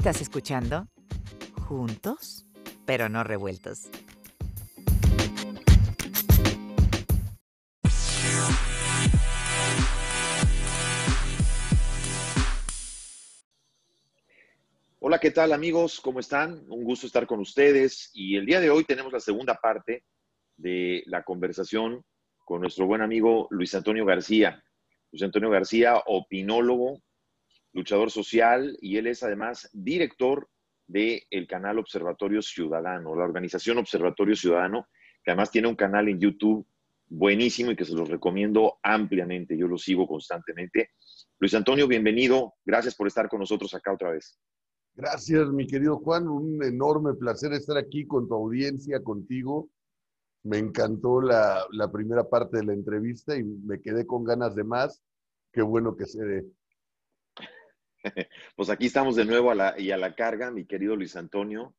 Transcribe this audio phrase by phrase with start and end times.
[0.00, 0.88] Estás escuchando
[1.68, 2.46] Juntos,
[2.86, 3.90] pero no revueltos.
[15.00, 16.00] Hola, ¿qué tal amigos?
[16.00, 16.64] ¿Cómo están?
[16.70, 18.08] Un gusto estar con ustedes.
[18.14, 20.04] Y el día de hoy tenemos la segunda parte
[20.56, 22.02] de la conversación
[22.46, 24.64] con nuestro buen amigo Luis Antonio García.
[25.12, 27.02] Luis Antonio García, opinólogo,
[27.72, 30.48] luchador social y él es además director
[30.86, 34.88] del canal Observatorio Ciudadano, la organización Observatorio Ciudadano,
[35.22, 36.66] que además tiene un canal en YouTube
[37.10, 39.56] buenísimo y que se los recomiendo ampliamente.
[39.56, 40.90] Yo lo sigo constantemente.
[41.38, 42.54] Luis Antonio, bienvenido.
[42.64, 44.38] Gracias por estar con nosotros acá otra vez.
[44.94, 46.28] Gracias, mi querido Juan.
[46.28, 49.68] Un enorme placer estar aquí con tu audiencia, contigo.
[50.42, 55.02] Me encantó la, primera parte de la entrevista y me quedé con ganas de más.
[55.52, 56.44] Qué bueno que se.
[58.56, 61.74] Pues aquí estamos de nuevo y a la carga, mi querido Luis Antonio.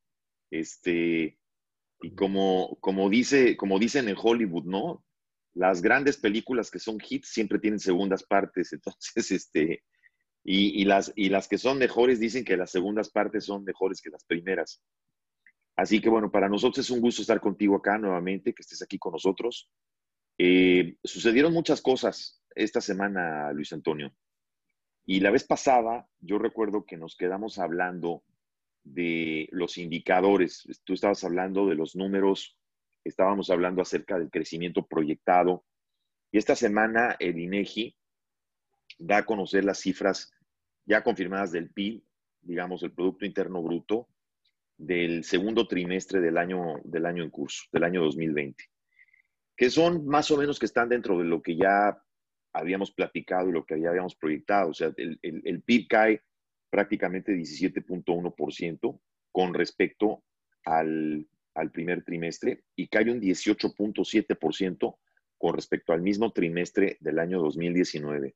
[0.49, 1.37] Este,
[2.01, 5.05] y como, como, dice, como dicen en Hollywood, ¿no?
[5.53, 8.73] Las grandes películas que son hits siempre tienen segundas partes.
[8.73, 9.83] Entonces, este,
[10.43, 14.01] y, y, las, y las que son mejores dicen que las segundas partes son mejores
[14.01, 14.81] que las primeras.
[15.75, 18.97] Así que bueno, para nosotros es un gusto estar contigo acá nuevamente, que estés aquí
[18.97, 19.69] con nosotros.
[20.37, 24.13] Eh, sucedieron muchas cosas esta semana, Luis Antonio.
[25.05, 28.23] Y la vez pasada, yo recuerdo que nos quedamos hablando
[28.83, 30.67] de los indicadores.
[30.83, 32.57] Tú estabas hablando de los números,
[33.03, 35.65] estábamos hablando acerca del crecimiento proyectado.
[36.31, 37.95] Y esta semana el INEGI
[38.99, 40.31] da a conocer las cifras
[40.85, 42.03] ya confirmadas del PIB,
[42.41, 44.07] digamos, el Producto Interno Bruto,
[44.77, 48.63] del segundo trimestre del año, del año en curso, del año 2020,
[49.55, 52.01] que son más o menos que están dentro de lo que ya
[52.53, 54.69] habíamos platicado y lo que ya habíamos proyectado.
[54.69, 56.21] O sea, el, el, PIB cae
[56.69, 58.99] prácticamente 17.1%
[59.31, 60.23] con respecto
[60.65, 64.97] al, al, primer trimestre y cae un 18.7%
[65.37, 68.35] con respecto al mismo trimestre del año 2019.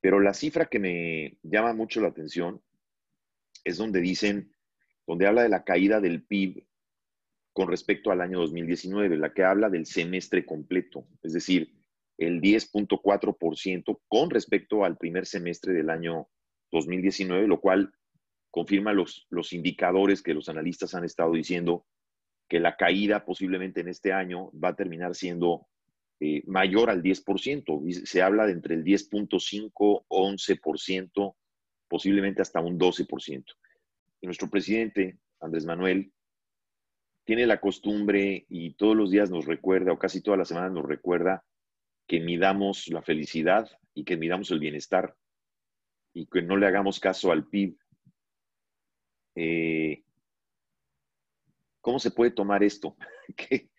[0.00, 2.60] Pero la cifra que me llama mucho la atención
[3.64, 4.52] es donde dicen,
[5.06, 6.64] donde habla de la caída del PIB
[7.52, 11.81] con respecto al año 2019, la que habla del semestre completo, es decir,
[12.18, 16.28] el 10.4% con respecto al primer semestre del año
[16.70, 17.92] 2019, lo cual
[18.50, 21.86] confirma los, los indicadores que los analistas han estado diciendo
[22.48, 25.68] que la caída posiblemente en este año va a terminar siendo
[26.20, 28.04] eh, mayor al 10%.
[28.04, 31.34] Se habla de entre el 10.5, 11%,
[31.88, 33.44] posiblemente hasta un 12%.
[34.20, 36.12] Y nuestro presidente, Andrés Manuel,
[37.24, 40.84] tiene la costumbre y todos los días nos recuerda, o casi todas las semanas nos
[40.84, 41.44] recuerda,
[42.06, 45.16] que midamos la felicidad y que midamos el bienestar
[46.14, 47.76] y que no le hagamos caso al PIB.
[49.34, 50.04] Eh,
[51.80, 52.96] ¿Cómo se puede tomar esto?
[53.36, 53.70] ¿Qué,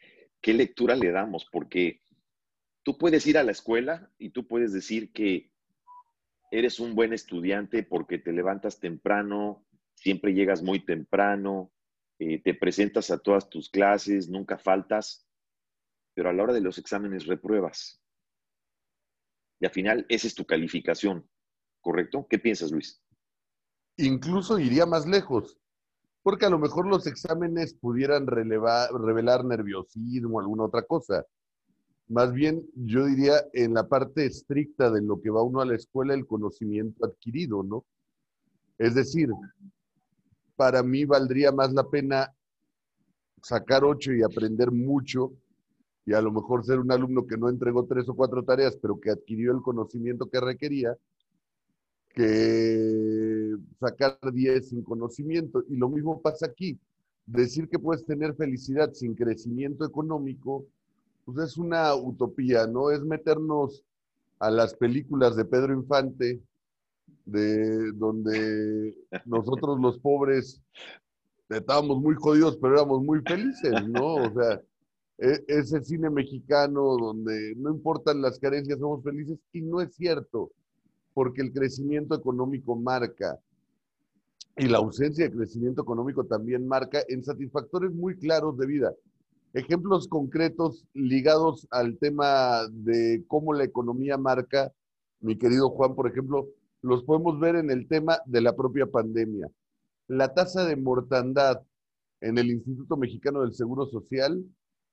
[0.42, 1.46] ¿Qué lectura le damos?
[1.52, 2.02] Porque
[2.84, 5.52] tú puedes ir a la escuela y tú puedes decir que
[6.52, 11.72] eres un buen estudiante porque te levantas temprano, siempre llegas muy temprano,
[12.20, 15.28] eh, te presentas a todas tus clases, nunca faltas,
[16.14, 18.03] pero a la hora de los exámenes repruebas.
[19.64, 21.26] Y al final, esa es tu calificación,
[21.80, 22.28] ¿correcto?
[22.30, 23.02] ¿Qué piensas, Luis?
[23.96, 25.58] Incluso iría más lejos,
[26.22, 31.26] porque a lo mejor los exámenes pudieran revelar nerviosismo o alguna otra cosa
[32.10, 35.76] más bien, yo diría, en la parte estricta de lo que va uno a la
[35.76, 37.86] escuela, el conocimiento adquirido, ¿no?
[38.78, 39.30] Es decir,
[40.58, 42.36] para mí valdría más la pena
[43.42, 45.32] sacar ocho y aprender mucho
[46.06, 49.00] y a lo mejor ser un alumno que no entregó tres o cuatro tareas, pero
[49.00, 50.98] que adquirió el conocimiento que requería,
[52.10, 55.64] que sacar diez sin conocimiento.
[55.70, 56.78] Y lo mismo pasa aquí.
[57.26, 60.66] Decir que puedes tener felicidad sin crecimiento económico
[61.26, 62.92] pues es una utopía, ¿no?
[62.92, 63.84] Es meternos
[64.40, 66.42] a las películas de Pedro Infante,
[67.26, 68.96] de donde
[69.26, 70.62] nosotros los pobres
[71.50, 74.16] estábamos muy jodidos, pero éramos muy felices, ¿no?
[74.16, 74.62] O sea,
[75.18, 80.52] ese cine mexicano donde no importan las carencias, somos felices, y no es cierto,
[81.14, 83.40] porque el crecimiento económico marca,
[84.58, 88.94] y la ausencia de crecimiento económico también marca en satisfactores muy claros de vida
[89.54, 94.72] ejemplos concretos ligados al tema de cómo la economía marca,
[95.20, 96.50] mi querido Juan, por ejemplo,
[96.82, 99.48] los podemos ver en el tema de la propia pandemia.
[100.08, 101.62] La tasa de mortandad
[102.20, 104.44] en el Instituto Mexicano del Seguro Social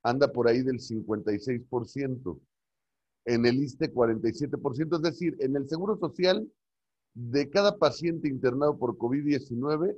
[0.03, 2.41] anda por ahí del 56%,
[3.27, 6.51] en el ISTE 47%, es decir, en el Seguro Social,
[7.15, 9.97] de cada paciente internado por COVID-19,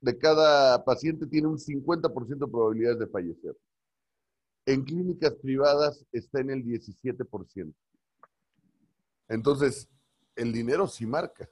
[0.00, 3.56] de cada paciente tiene un 50% de probabilidades de fallecer.
[4.66, 7.74] En clínicas privadas está en el 17%.
[9.28, 9.88] Entonces,
[10.34, 11.48] el dinero sí marca,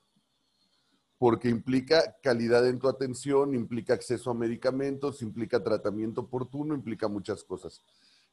[1.25, 7.43] porque implica calidad en tu atención, implica acceso a medicamentos, implica tratamiento oportuno, implica muchas
[7.45, 7.81] cosas.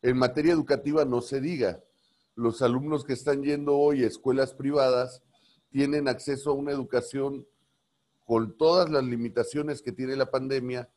[0.01, 1.81] En materia educativa no se diga,
[2.35, 5.23] los alumnos que están yendo hoy a escuelas privadas
[5.69, 7.47] tienen acceso a una educación
[8.25, 10.89] con todas las limitaciones que tiene la pandemia,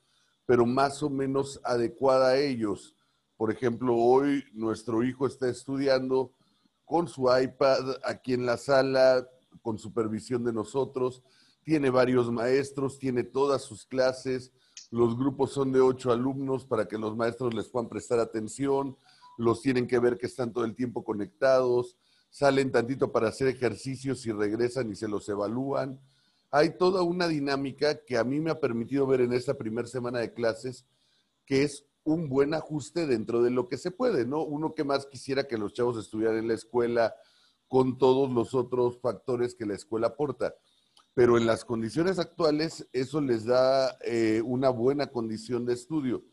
[0.46, 2.96] pero más o menos adecuada a ellos.
[3.36, 6.32] Por ejemplo, hoy nuestro hijo está estudiando
[6.84, 9.28] con su iPad aquí en la sala,
[9.62, 11.22] con supervisión de nosotros,
[11.64, 14.52] tiene varios maestros, tiene todas sus clases,
[14.90, 18.96] los grupos son de ocho alumnos para que los maestros les puedan prestar atención,
[19.38, 21.96] los tienen que ver que están todo el tiempo conectados,
[22.30, 26.00] salen tantito para hacer ejercicios y regresan y se los evalúan.
[26.50, 30.20] Hay toda una dinámica que a mí me ha permitido ver en esta primera semana
[30.20, 30.84] de clases,
[31.46, 34.42] que es un buen ajuste dentro de lo que se puede, ¿no?
[34.42, 37.14] Uno que más quisiera que los chavos estuvieran en la escuela
[37.66, 40.54] con todos los otros factores que la escuela aporta.
[41.14, 46.24] Pero en las condiciones actuales, eso les da eh, una buena condición de estudio.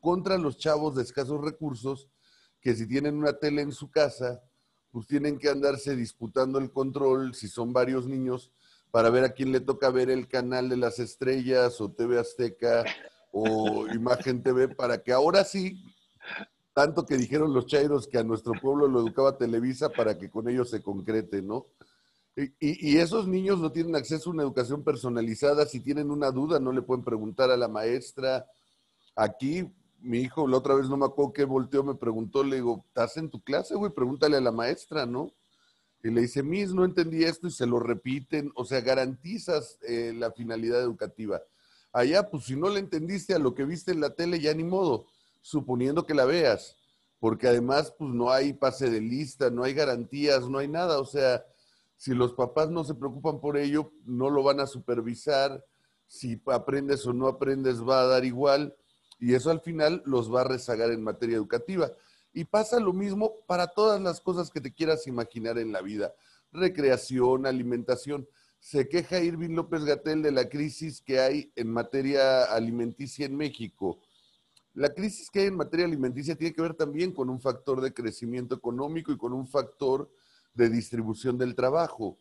[0.00, 2.08] Contra los chavos de escasos recursos,
[2.60, 4.42] que si tienen una tele en su casa,
[4.90, 8.50] pues tienen que andarse disputando el control, si son varios niños,
[8.90, 12.84] para ver a quién le toca ver el canal de las estrellas o TV Azteca
[13.30, 15.84] o Imagen TV, para que ahora sí,
[16.72, 20.48] tanto que dijeron los chairos que a nuestro pueblo lo educaba Televisa para que con
[20.48, 21.66] ellos se concrete, ¿no?
[22.60, 25.66] Y, esos niños no tienen acceso a una educación personalizada.
[25.66, 28.46] Si tienen una duda, no le pueden preguntar a la maestra.
[29.16, 29.66] Aquí
[30.00, 33.16] mi hijo la otra vez no me acuerdo qué volteó, me preguntó, le digo, ¿estás
[33.16, 33.92] en tu clase, güey?
[33.92, 35.32] Pregúntale a la maestra, ¿no?
[36.02, 38.50] Y le dice, Miss, no entendí esto y se lo repiten.
[38.54, 41.42] O sea, garantizas eh, la finalidad educativa.
[41.92, 44.64] Allá, pues si no le entendiste a lo que viste en la tele, ya ni
[44.64, 45.06] modo,
[45.42, 46.76] suponiendo que la veas.
[47.18, 51.00] Porque además, pues no hay pase de lista, no hay garantías, no hay nada.
[51.00, 51.44] O sea,
[52.00, 55.62] si los papás no se preocupan por ello, no lo van a supervisar.
[56.06, 58.74] Si aprendes o no aprendes, va a dar igual
[59.18, 61.92] y eso al final los va a rezagar en materia educativa.
[62.32, 66.14] Y pasa lo mismo para todas las cosas que te quieras imaginar en la vida.
[66.52, 68.26] Recreación, alimentación.
[68.60, 74.00] Se queja Irving López Gatel de la crisis que hay en materia alimenticia en México.
[74.72, 77.92] La crisis que hay en materia alimenticia tiene que ver también con un factor de
[77.92, 80.10] crecimiento económico y con un factor
[80.54, 82.18] de distribución del trabajo.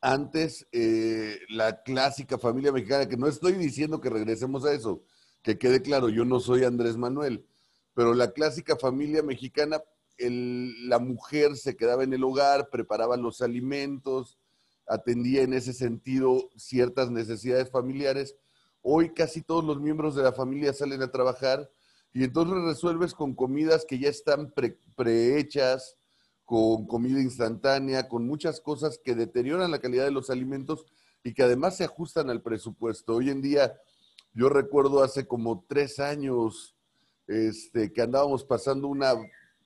[0.00, 5.02] Antes, eh, la clásica familia mexicana, que no estoy diciendo que regresemos a eso,
[5.42, 7.46] que quede claro, yo no soy Andrés Manuel,
[7.94, 9.82] pero la clásica familia mexicana,
[10.18, 14.38] la mujer se quedaba en el hogar, preparaba los alimentos,
[14.86, 18.36] atendía en ese sentido ciertas necesidades familiares.
[18.82, 21.70] Hoy casi todos los miembros de la familia salen a trabajar
[22.12, 24.52] y entonces resuelves con comidas que ya están
[24.96, 25.96] prehechas,
[26.44, 30.86] con comida instantánea, con muchas cosas que deterioran la calidad de los alimentos
[31.24, 33.16] y que además se ajustan al presupuesto.
[33.16, 33.74] Hoy en día
[34.34, 36.76] yo recuerdo hace como tres años
[37.26, 39.14] este, que andábamos pasando una,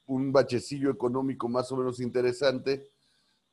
[0.07, 2.89] un bachecillo económico más o menos interesante,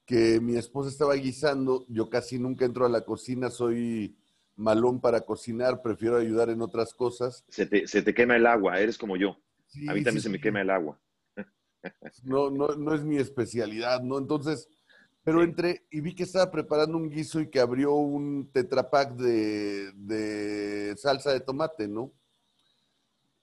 [0.06, 4.18] que mi esposa estaba guisando, yo casi nunca entro a la cocina, soy
[4.56, 7.44] malón para cocinar, prefiero ayudar en otras cosas.
[7.48, 9.38] Se te, se te quema el agua, eres como yo.
[9.88, 11.00] a mí también se me quema el agua.
[12.24, 14.18] No, no, no es mi especialidad, ¿no?
[14.18, 14.70] Entonces,
[15.24, 20.96] pero entré y vi que estaba preparando un guiso y que abrió un tetrapack de,
[20.98, 22.12] salsa de tomate, ¿no?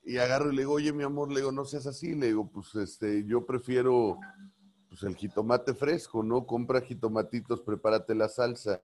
[0.03, 2.15] Y agarro y le digo, oye, mi amor, le digo, no seas así.
[2.15, 4.19] Le digo, pues este, yo prefiero
[4.89, 6.47] pues, el jitomate fresco, ¿no?
[6.47, 8.83] Compra jitomatitos, prepárate la salsa.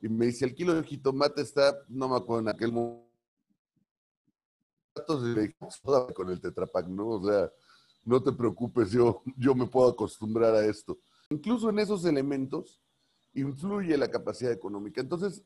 [0.00, 3.06] Y me dice, el kilo de jitomate está, no me acuerdo en aquel momento.
[5.08, 5.56] Y le dije,
[6.14, 7.08] con el tetrapack, ¿no?
[7.08, 7.50] O sea,
[8.06, 10.98] no te preocupes, yo, yo me puedo acostumbrar a esto.
[11.28, 12.80] Incluso en esos elementos
[13.34, 15.00] influye la capacidad económica.
[15.00, 15.42] Entonces,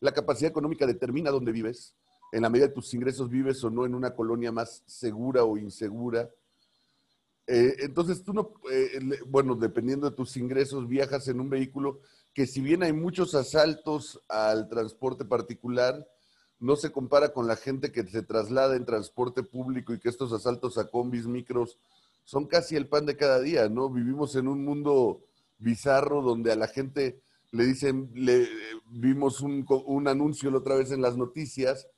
[0.00, 1.94] la capacidad económica determina dónde vives.
[2.32, 5.56] En la medida de tus ingresos vives o no en una colonia más segura o
[5.56, 6.28] insegura.
[7.46, 8.98] Eh, entonces, tú no, eh,
[9.28, 12.00] bueno, dependiendo de tus ingresos, viajas en un vehículo
[12.34, 16.08] que si bien hay muchos asaltos al transporte particular,
[16.58, 20.32] no se compara con la gente que se traslada en transporte público y que estos
[20.32, 21.78] asaltos a combis, micros,
[22.30, 23.90] son casi el pan de cada día, ¿no?
[23.90, 25.20] Vivimos en un mundo
[25.58, 27.20] bizarro donde a la gente
[27.50, 28.46] le dicen, le
[28.88, 31.88] vimos un, anuncio la otra vez en las noticias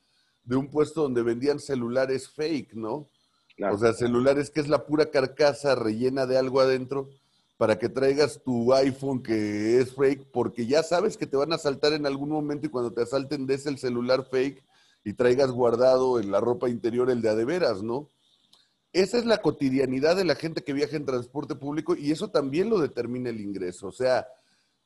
[0.44, 3.10] de un puesto donde vendían celulares fake, ¿no?
[3.70, 7.10] O sea, celulares que es la pura carcasa rellena de algo adentro
[7.58, 11.56] para que traigas tu iPhone que es fake, porque ya sabes que te van a
[11.56, 14.64] asaltar en algún momento y cuando te asalten des el celular fake
[15.04, 18.08] y traigas guardado en la ropa interior el de a de veras, ¿no?
[18.92, 22.68] Esa es la cotidianidad de la gente que viaja en transporte público y eso también
[22.68, 23.88] lo determina el ingreso.
[23.88, 24.26] O sea,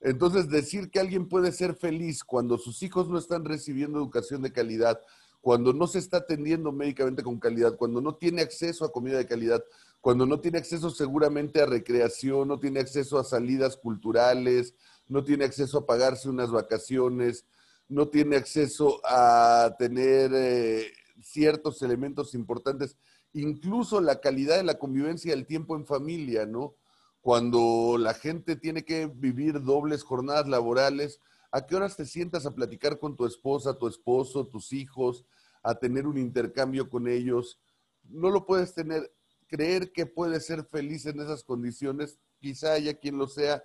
[0.01, 4.53] entonces decir que alguien puede ser feliz cuando sus hijos no están recibiendo educación de
[4.53, 5.01] calidad,
[5.41, 9.27] cuando no se está atendiendo médicamente con calidad, cuando no tiene acceso a comida de
[9.27, 9.65] calidad,
[10.01, 14.75] cuando no tiene acceso seguramente a recreación, no tiene acceso a salidas culturales,
[15.09, 17.45] no tiene acceso a pagarse unas vacaciones,
[17.89, 22.97] no tiene acceso a tener eh, ciertos elementos importantes,
[23.37, 26.75] incluso la calidad de la convivencia el tiempo en familia, ¿no?
[27.21, 32.55] Cuando la gente tiene que vivir dobles jornadas laborales, ¿a qué horas te sientas a
[32.55, 35.25] platicar con tu esposa, tu esposo, tus hijos,
[35.63, 37.61] a tener un intercambio con ellos?
[38.05, 39.13] No lo puedes tener.
[39.49, 43.65] Creer que puedes ser feliz en esas condiciones, quizá haya quien lo sea,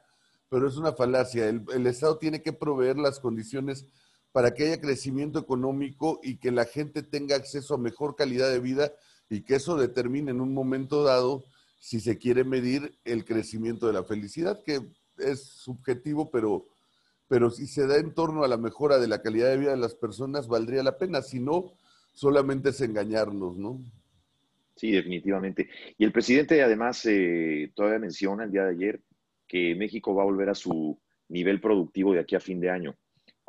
[0.49, 1.47] pero es una falacia.
[1.47, 3.87] El, el Estado tiene que proveer las condiciones
[4.31, 8.59] para que haya crecimiento económico y que la gente tenga acceso a mejor calidad de
[8.59, 8.93] vida
[9.31, 11.43] y que eso determine en un momento dado
[11.79, 14.81] si se quiere medir el crecimiento de la felicidad, que
[15.17, 16.67] es subjetivo, pero,
[17.27, 19.77] pero si se da en torno a la mejora de la calidad de vida de
[19.77, 21.21] las personas, valdría la pena.
[21.21, 21.71] Si no,
[22.11, 23.79] solamente es engañarnos, ¿no?
[24.75, 25.69] Sí, definitivamente.
[25.97, 29.01] Y el presidente además eh, todavía menciona el día de ayer
[29.47, 32.95] que México va a volver a su nivel productivo de aquí a fin de año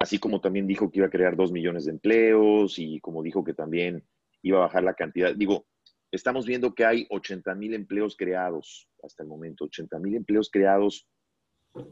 [0.02, 3.44] así como también dijo que iba a crear dos millones de empleos y como dijo
[3.44, 4.02] que también
[4.42, 5.34] iba a bajar la cantidad.
[5.34, 5.66] Digo,
[6.12, 11.08] estamos viendo que hay 80 mil empleos creados hasta el momento, 80 mil empleos creados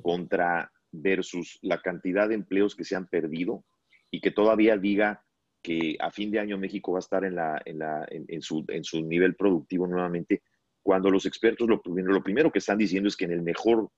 [0.02, 3.64] contra versus la cantidad de empleos que se han perdido
[4.10, 5.24] y que todavía diga
[5.62, 10.42] que a fin de año México va a estar en, su nivel productivo nuevamente,
[10.82, 13.90] cuando los expertos lo, lo primero que están diciendo es que en el mejor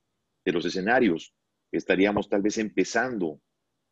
[0.45, 1.35] de los escenarios
[1.71, 3.41] estaríamos tal vez empezando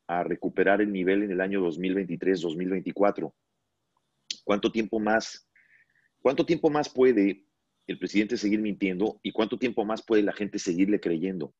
[0.08, 3.32] a recuperar el nivel en el año 2023-2024.
[4.44, 5.48] ¿Cuánto tiempo más,
[6.22, 7.44] cuánto tiempo más puede
[7.86, 11.52] el presidente seguir mintiendo y cuánto tiempo más puede la gente seguirle creyendo?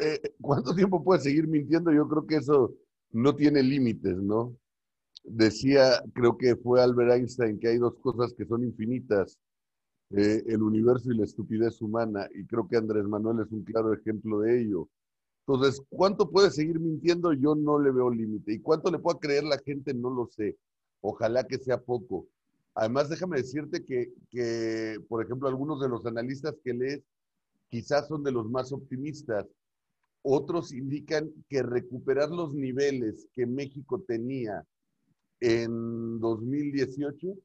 [0.00, 1.92] Eh, ¿Cuánto tiempo puede seguir mintiendo?
[1.92, 2.74] Yo creo que eso
[3.10, 4.56] no tiene límites, ¿no?
[5.24, 9.38] Decía, creo que fue Albert Einstein, que hay dos cosas que son infinitas,
[10.10, 13.92] eh, el universo y la estupidez humana, y creo que Andrés Manuel es un claro
[13.92, 14.88] ejemplo de ello.
[15.46, 17.32] Entonces, ¿cuánto puede seguir mintiendo?
[17.32, 18.52] Yo no le veo límite.
[18.52, 19.92] ¿Y cuánto le pueda creer la gente?
[19.92, 20.56] No lo sé.
[21.00, 22.28] Ojalá que sea poco.
[22.74, 27.02] Además, déjame decirte que, que, por ejemplo, algunos de los analistas que lees
[27.68, 29.46] quizás son de los más optimistas.
[30.22, 34.64] Otros indican que recuperar los niveles que México tenía
[35.40, 37.36] en 2018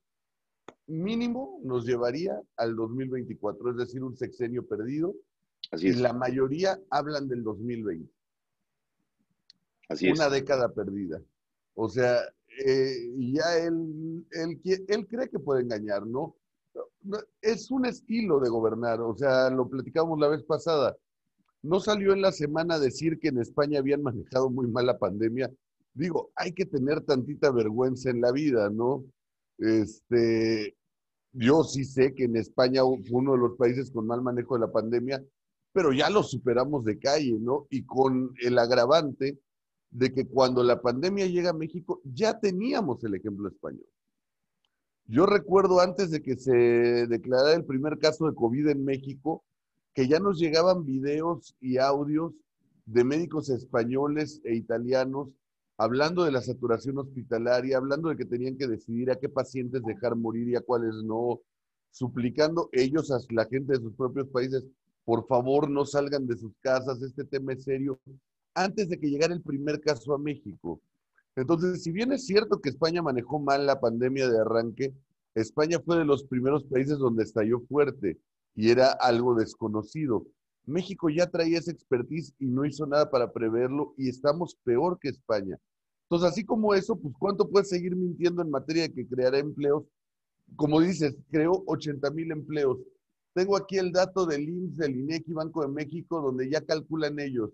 [0.88, 5.14] mínimo nos llevaría al 2024, es decir, un sexenio perdido
[5.74, 8.10] y la mayoría hablan del 2020.
[9.90, 11.22] Así Una década perdida.
[11.76, 12.20] O sea,
[12.66, 16.36] eh, ya él, él, él, cree que puede engañar, ¿no?
[17.42, 20.96] Es un estilo de gobernar, o sea, lo platicamos la vez pasada.
[21.62, 24.98] No salió en la semana a decir que en España habían manejado muy mal la
[24.98, 25.52] pandemia.
[25.94, 29.06] Digo, hay que tener tantita vergüenza en la vida, ¿no?
[29.58, 30.76] Este,
[31.34, 34.62] yo sí sé que en España fue uno de los países con mal manejo de
[34.62, 35.24] la pandemia,
[35.74, 37.68] pero ya lo superamos de calle, ¿no?
[37.70, 39.40] Y con el agravante
[39.92, 43.88] de que cuando la pandemia llega a México ya teníamos el ejemplo español.
[45.06, 46.52] Yo recuerdo antes de que se
[47.08, 49.44] declarara el primer caso de COVID en México,
[49.94, 52.34] que ya nos llegaban videos y audios
[52.86, 55.30] de médicos españoles e italianos
[55.78, 60.16] hablando de la saturación hospitalaria, hablando de que tenían que decidir a qué pacientes dejar
[60.16, 61.40] morir y a cuáles no,
[61.92, 64.66] suplicando ellos a la gente de sus propios países,
[65.06, 68.00] por favor no salgan de sus casas, este tema es serio,
[68.58, 70.82] antes de que llegara el primer caso a México.
[71.36, 74.94] Entonces, si bien es cierto que España manejó mal la pandemia de arranque,
[75.36, 78.20] España fue de los primeros países donde estalló fuerte
[78.56, 80.26] y era algo desconocido.
[80.66, 85.10] México ya traía esa expertise y no hizo nada para preverlo y estamos peor que
[85.10, 85.60] España.
[86.10, 89.84] Entonces, así como eso, pues ¿cuánto puede seguir mintiendo en materia de que creará empleos?
[90.56, 92.80] Como dices, creó 80 mil empleos.
[93.34, 97.20] Tengo aquí el dato del IMSS, del INEC y Banco de México, donde ya calculan
[97.20, 97.52] ellos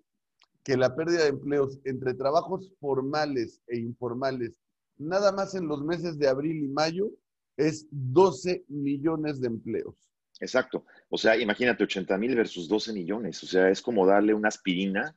[0.63, 4.53] que la pérdida de empleos entre trabajos formales e informales,
[4.98, 7.12] nada más en los meses de abril y mayo,
[7.58, 9.96] es 12 millones de empleos.
[10.39, 10.86] Exacto.
[11.10, 13.43] O sea, imagínate 80 mil versus 12 millones.
[13.43, 15.15] O sea, es como darle una aspirina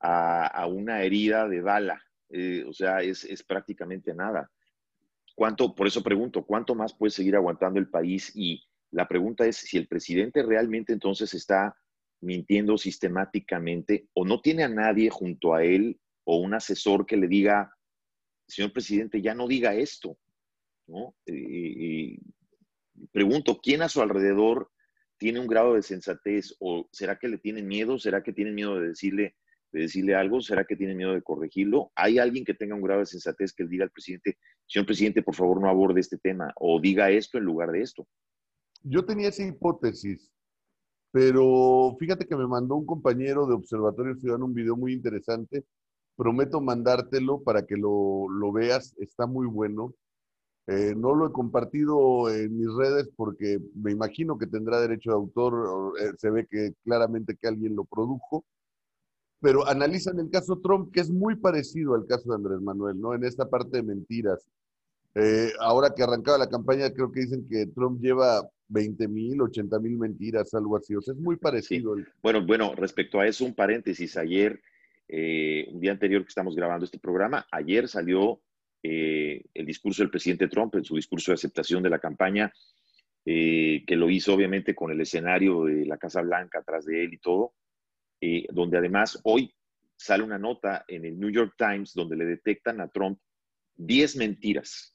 [0.00, 2.02] a, una herida de bala.
[2.28, 4.50] Eh, o sea, es, es, prácticamente nada.
[5.34, 9.56] ¿Cuánto, por eso pregunto, cuánto más puede seguir aguantando el país y La pregunta es
[9.56, 11.74] si el presidente realmente entonces está
[12.22, 17.26] mintiendo sistemáticamente o no tiene a nadie junto a él o un asesor que le
[17.26, 17.76] diga,
[18.46, 20.16] señor presidente, ya no diga esto.
[20.86, 21.14] ¿no?
[21.26, 22.18] Y,
[23.10, 24.70] pregunto, ¿quién a su alrededor
[25.18, 27.98] tiene un grado de sensatez o será que le tienen miedo?
[27.98, 29.36] ¿Será que tienen miedo de decirle,
[29.72, 30.40] de decirle algo?
[30.40, 31.90] ¿Será que tienen miedo de corregirlo?
[31.96, 35.22] ¿Hay alguien que tenga un grado de sensatez que le diga al presidente, señor presidente,
[35.22, 38.06] por favor no aborde este tema o diga esto en lugar de esto?
[38.84, 40.31] Yo tenía esa hipótesis,
[41.12, 45.64] pero fíjate que me mandó un compañero de Observatorio Ciudadano un video muy interesante.
[46.16, 49.94] Prometo mandártelo para que lo, veas, está muy bueno.
[50.66, 55.16] Eh, no lo he compartido en mis redes porque me imagino que tendrá derecho de
[55.16, 58.44] autor, eh, se ve que claramente que alguien lo produjo,
[59.40, 63.14] pero analizan el caso Trump, que es muy parecido al caso de Andrés Manuel, ¿no?
[63.14, 64.48] En esta parte de mentiras.
[65.14, 69.78] Eh, ahora que arrancaba la campaña, creo que dicen que Trump lleva 20 mil, 80
[69.78, 70.94] mil mentiras, algo así.
[70.94, 71.94] O sea, es muy parecido.
[72.22, 74.16] Bueno, bueno, respecto a eso, un paréntesis.
[74.16, 74.60] Ayer,
[75.08, 78.40] eh, un día anterior que estamos grabando este programa, ayer salió
[78.82, 82.52] eh, el discurso del presidente Trump en su discurso de aceptación de la campaña,
[83.24, 87.14] eh, que lo hizo obviamente con el escenario de la Casa Blanca atrás de él
[87.14, 87.54] y todo,
[88.50, 89.52] donde además hoy
[89.96, 93.18] sale una nota en el New York Times donde le detectan a Trump
[93.74, 94.94] 10 mentiras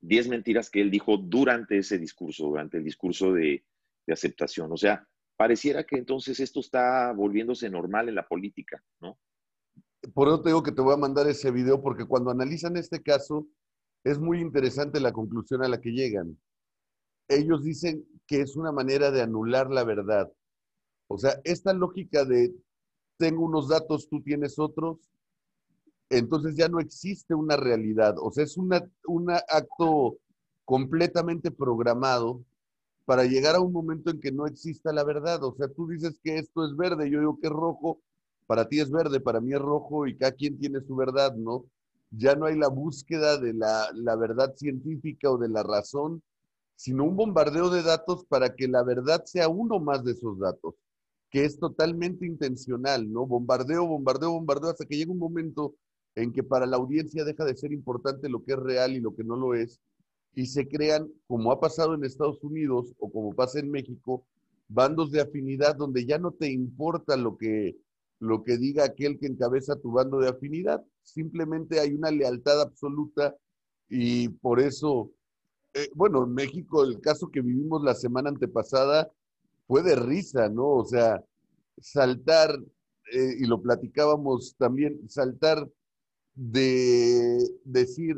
[0.00, 3.64] 10 mentiras que él dijo durante ese discurso, durante el discurso de,
[4.10, 4.72] aceptación.
[4.72, 9.18] O sea, pareciera que entonces esto está volviéndose normal en la política, ¿no?
[10.14, 13.02] Por eso te digo que te voy a mandar ese video porque cuando analizan este
[13.02, 13.46] caso
[14.04, 16.40] es muy interesante la conclusión a la que llegan.
[17.28, 20.32] Ellos dicen que es una manera de anular la verdad.
[21.10, 22.54] O sea, esta lógica de
[23.18, 24.98] tengo unos datos, tú tienes otros,
[26.10, 28.16] entonces ya no existe una realidad.
[28.18, 30.18] O sea, es un acto
[30.64, 32.44] completamente programado
[33.04, 35.42] para llegar a un momento en que no exista la verdad.
[35.42, 38.00] O sea, tú dices que esto es verde, yo digo que es rojo,
[38.46, 41.64] para ti es verde, para mí es rojo y cada quien tiene su verdad, ¿no?
[42.10, 46.22] Ya no hay la búsqueda de la, la verdad científica o de la razón,
[46.76, 50.74] sino un bombardeo de datos para que la verdad sea uno más de esos datos,
[51.30, 53.26] que es totalmente intencional, ¿no?
[53.26, 55.74] Bombardeo, bombardeo, bombardeo, hasta que llega un momento
[56.14, 59.14] en que para la audiencia deja de ser importante lo que es real y lo
[59.14, 59.80] que no lo es,
[60.34, 64.24] y se crean, como ha pasado en Estados Unidos o como pasa en México,
[64.68, 67.76] bandos de afinidad donde ya no te importa lo que,
[68.20, 73.34] lo que diga aquel que encabeza tu bando de afinidad, simplemente hay una lealtad absoluta
[73.88, 75.10] y por eso,
[75.74, 79.10] eh, bueno, en México el caso que vivimos la semana antepasada
[79.66, 80.66] fue de risa, ¿no?
[80.68, 81.22] O sea,
[81.80, 82.58] saltar,
[83.12, 85.68] eh, y lo platicábamos también, saltar
[86.38, 88.16] de decir,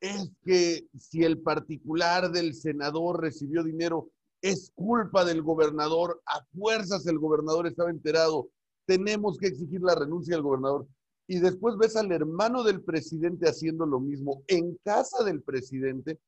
[0.00, 7.04] es que si el particular del senador recibió dinero, es culpa del gobernador, a fuerzas
[7.06, 8.48] el gobernador estaba enterado,
[8.86, 10.86] tenemos que exigir la renuncia del gobernador.
[11.26, 16.20] Y después ves al hermano del presidente haciendo lo mismo en casa del presidente,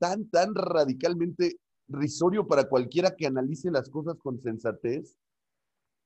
[0.00, 5.16] tan, tan radicalmente risorio para cualquiera que analice las cosas con sensatez,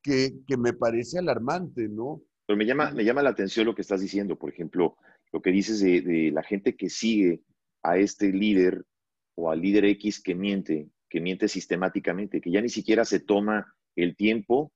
[0.03, 2.21] que, que me parece alarmante, ¿no?
[2.47, 4.97] Pero me llama, me llama la atención lo que estás diciendo, por ejemplo,
[5.33, 7.43] lo que dices de, la gente que sigue
[7.83, 8.85] a este líder
[9.35, 13.75] o al líder X que miente, que miente sistemáticamente, que ya ni siquiera se toma
[13.97, 14.73] el tiempo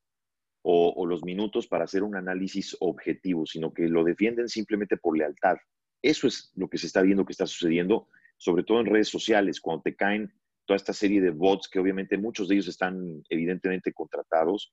[0.62, 5.16] o, o, los minutos para hacer un análisis objetivo, sino que lo defienden simplemente por
[5.16, 5.57] lealtad.
[6.02, 9.61] Eso es lo que se está viendo que está sucediendo, sobre todo en redes sociales,
[9.61, 10.33] cuando te caen
[10.64, 14.72] toda esta serie de bots, que obviamente muchos de ellos están evidentemente contratados,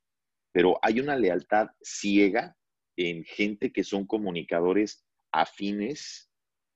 [0.52, 2.56] pero hay una lealtad ciega
[2.98, 6.32] en gente que son comunicadores afines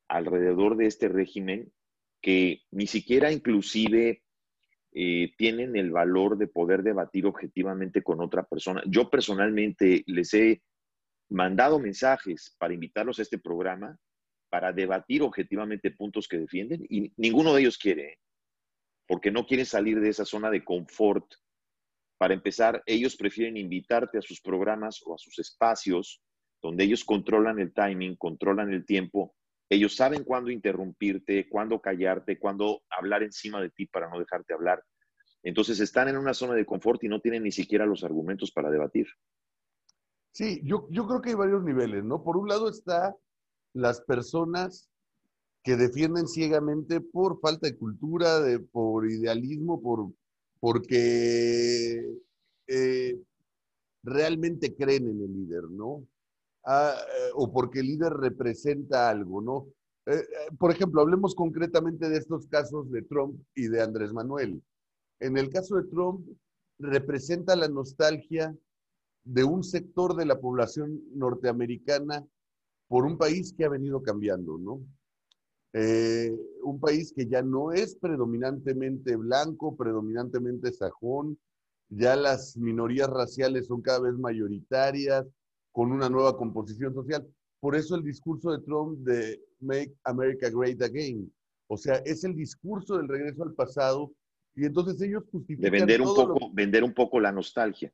[0.07, 1.71] alrededor de este régimen
[2.21, 4.23] que ni siquiera inclusive
[4.91, 8.81] eh, tienen el valor de poder debatir objetivamente con otra persona.
[8.87, 10.61] Yo personalmente les he
[11.29, 13.97] mandado mensajes para invitarlos a este programa
[14.49, 18.19] para debatir objetivamente puntos que defienden y ninguno de ellos quiere, ¿eh?
[19.07, 21.25] porque no quieren salir de esa zona de confort
[22.19, 26.21] para empezar, ellos prefieren invitarte a sus programas o a sus espacios
[26.61, 29.33] donde ellos controlan el timing, controlan el tiempo.
[29.69, 34.83] Ellos saben cuándo interrumpirte, cuándo callarte, cuándo hablar encima de ti para no dejarte hablar.
[35.43, 38.69] Entonces están en una zona de confort y no tienen ni siquiera los argumentos para
[38.69, 39.07] debatir.
[40.33, 42.21] Sí, yo, yo creo que hay varios niveles, ¿no?
[42.21, 43.15] Por un lado está
[43.73, 44.89] las personas
[45.63, 50.11] que defienden ciegamente por falta de cultura, de, por idealismo, por,
[50.59, 52.17] porque
[52.67, 53.19] eh,
[54.03, 56.05] realmente creen en el líder, ¿no?
[56.65, 59.67] Ah, eh, o porque el líder representa algo, ¿no?
[60.05, 60.23] Eh,
[60.57, 64.61] por ejemplo, hablemos concretamente de estos casos de Trump y de Andrés Manuel.
[65.19, 66.27] En el caso de Trump,
[66.79, 68.55] representa la nostalgia
[69.23, 72.25] de un sector de la población norteamericana
[72.87, 74.81] por un país que ha venido cambiando, ¿no?
[75.73, 81.37] Eh, un país que ya no es predominantemente blanco, predominantemente sajón,
[81.89, 85.25] ya las minorías raciales son cada vez mayoritarias,
[85.71, 87.27] con una nueva composición social.
[87.59, 91.31] Por eso el discurso de Trump de Make America Great Again.
[91.67, 94.11] O sea, es el discurso del regreso al pasado
[94.55, 95.71] y entonces ellos justifican...
[95.71, 97.91] De vender un, poco, vender un poco la nostalgia.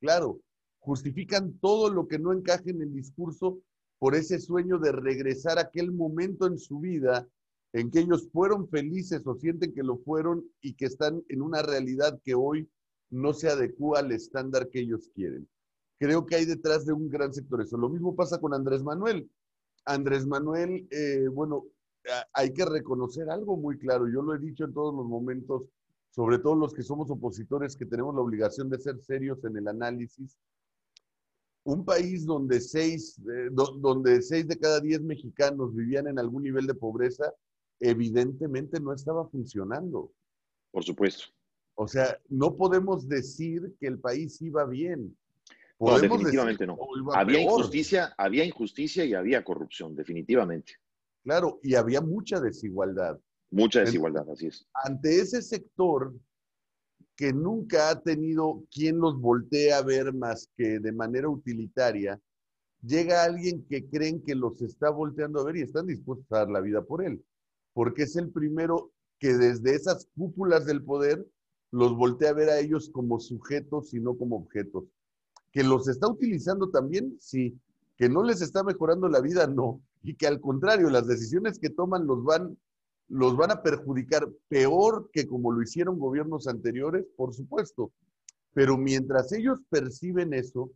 [0.00, 0.40] Claro,
[0.78, 3.58] justifican todo lo que no encaje en el discurso
[3.98, 7.26] por ese sueño de regresar a aquel momento en su vida
[7.72, 11.62] en que ellos fueron felices o sienten que lo fueron y que están en una
[11.62, 12.68] realidad que hoy
[13.10, 15.48] no se adecua al estándar que ellos quieren.
[15.98, 17.76] Creo que hay detrás de un gran sector eso.
[17.76, 19.30] Lo mismo pasa con Andrés Manuel.
[19.84, 21.64] Andrés Manuel, eh, bueno,
[22.32, 24.08] hay que reconocer algo muy claro.
[24.08, 25.62] Yo lo he dicho en todos los momentos,
[26.10, 29.68] sobre todo los que somos opositores, que tenemos la obligación de ser serios en el
[29.68, 30.36] análisis.
[31.66, 36.64] Un país donde seis, eh, donde seis de cada diez mexicanos vivían en algún nivel
[36.64, 37.34] de pobreza,
[37.80, 40.12] evidentemente no estaba funcionando.
[40.70, 41.24] Por supuesto.
[41.74, 45.16] O sea, no podemos decir que el país iba bien.
[45.80, 46.78] no, definitivamente no.
[47.12, 50.74] Había injusticia, había injusticia y había corrupción, definitivamente.
[51.24, 53.18] Claro, y había mucha desigualdad.
[53.50, 54.68] Mucha desigualdad, así es.
[54.72, 56.14] Ante ese sector
[57.16, 62.20] que nunca ha tenido quien los voltee a ver más que de manera utilitaria,
[62.82, 66.50] llega alguien que creen que los está volteando a ver y están dispuestos a dar
[66.50, 67.24] la vida por él,
[67.72, 71.26] porque es el primero que desde esas cúpulas del poder
[71.70, 74.84] los voltea a ver a ellos como sujetos y no como objetos.
[75.52, 77.58] Que los está utilizando también, sí.
[77.96, 79.80] Que no les está mejorando la vida, no.
[80.02, 82.56] Y que al contrario, las decisiones que toman los van,
[83.08, 87.92] los van a perjudicar peor que como lo hicieron gobiernos anteriores, por supuesto.
[88.52, 90.70] Pero mientras ellos perciben eso,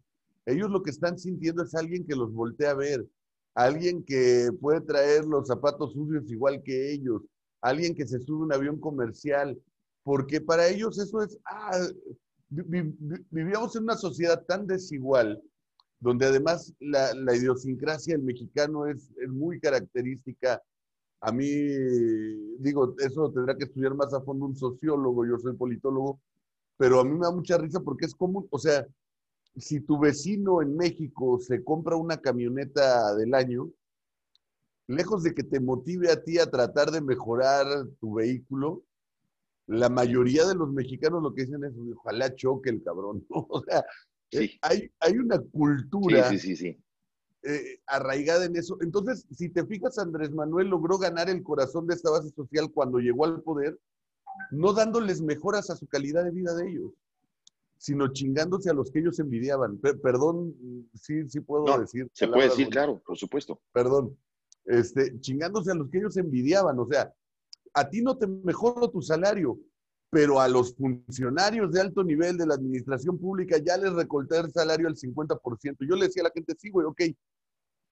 [0.46, 3.06] ellos lo que están sintiendo es alguien que los voltea a ver,
[3.54, 7.22] alguien que puede traer los zapatos sucios igual que ellos,
[7.60, 9.60] alguien que se sube un avión comercial,
[10.02, 11.86] porque para ellos eso es, ah,
[12.48, 15.40] vivíamos en una sociedad tan desigual,
[16.00, 20.62] donde además la, idiosincrasia del mexicano es, muy característica.
[21.20, 21.46] A mí,
[22.58, 26.20] digo, eso tendrá que estudiar más a fondo un sociólogo, yo soy politólogo,
[26.76, 28.86] pero a mí me da mucha risa porque es común, o sea,
[29.56, 33.70] si tu vecino en México se compra una camioneta del año,
[34.86, 37.66] lejos de que te motive a ti a tratar de mejorar
[38.00, 38.82] tu vehículo,
[39.66, 43.24] la mayoría de los mexicanos lo que dicen es, ojalá choque el cabrón.
[43.30, 43.84] O sea,
[44.32, 46.30] eh, hay, hay, una cultura
[47.42, 48.76] eh, arraigada en eso.
[48.80, 52.98] Entonces, si te fijas, Andrés Manuel logró ganar el corazón de esta base social cuando
[52.98, 53.78] llegó al poder,
[54.50, 56.92] no dándoles mejoras a su calidad de vida de ellos,
[57.78, 59.78] sino chingándose a los que ellos envidiaban.
[59.78, 60.54] perdón,
[60.94, 62.10] sí, sí puedo decir.
[62.12, 63.60] Se puede decir, claro, por supuesto.
[63.72, 64.16] Perdón.
[64.66, 66.78] Este, chingándose a los que ellos envidiaban.
[66.78, 67.12] O sea,
[67.72, 69.58] a ti no te mejoró tu salario,
[70.10, 74.52] pero a los funcionarios de alto nivel de la administración pública ya les recorté el
[74.52, 75.76] salario al 50%.
[75.88, 77.02] Yo le decía a la gente, sí, güey, ok.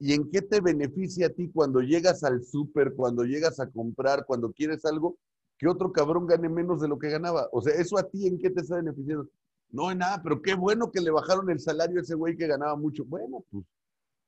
[0.01, 4.27] ¿Y en qué te beneficia a ti cuando llegas al súper, cuando llegas a comprar,
[4.27, 5.17] cuando quieres algo,
[5.57, 7.49] que otro cabrón gane menos de lo que ganaba?
[7.53, 9.29] O sea, ¿eso a ti en qué te está beneficiando?
[9.71, 12.47] No, en nada, pero qué bueno que le bajaron el salario a ese güey que
[12.47, 13.05] ganaba mucho.
[13.05, 13.65] Bueno, pues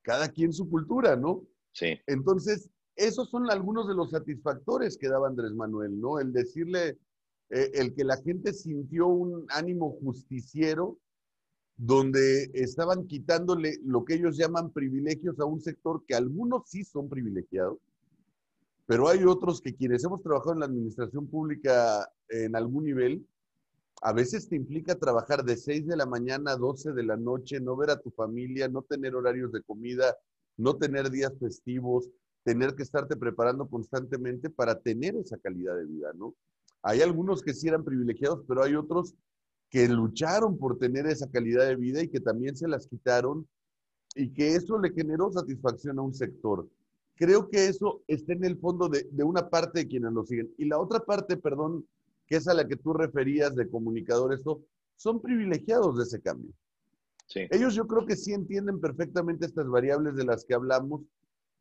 [0.02, 1.44] cada quien su cultura, ¿no?
[1.72, 1.98] Sí.
[2.06, 6.18] Entonces, esos son algunos de los satisfactores que daba Andrés Manuel, ¿no?
[6.18, 6.98] El decirle,
[7.50, 10.98] eh, el que la gente sintió un ánimo justiciero
[11.76, 17.08] donde estaban quitándole lo que ellos llaman privilegios a un sector que algunos sí son
[17.08, 17.78] privilegiados,
[18.86, 23.26] pero hay otros que quienes hemos trabajado en la administración pública en algún nivel,
[24.02, 27.60] a veces te implica trabajar de 6 de la mañana a 12 de la noche,
[27.60, 30.16] no ver a tu familia, no tener horarios de comida,
[30.56, 32.08] no tener días festivos,
[32.42, 36.34] tener que estarte preparando constantemente para tener esa calidad de vida, ¿no?
[36.82, 39.14] Hay algunos que sí eran privilegiados, pero hay otros
[39.68, 43.46] que lucharon por tener esa calidad de vida y que también se las quitaron
[44.14, 46.68] y que eso le generó satisfacción a un sector.
[47.14, 50.52] Creo que eso está en el fondo de, una parte de quienes lo siguen.
[50.56, 51.86] Y la otra parte, perdón,
[52.26, 54.42] que es a la que tú referías de comunicadores,
[54.96, 56.50] son privilegiados de ese cambio.
[57.26, 57.42] Sí.
[57.50, 61.02] Ellos yo creo que sí entienden perfectamente estas variables de las que hablamos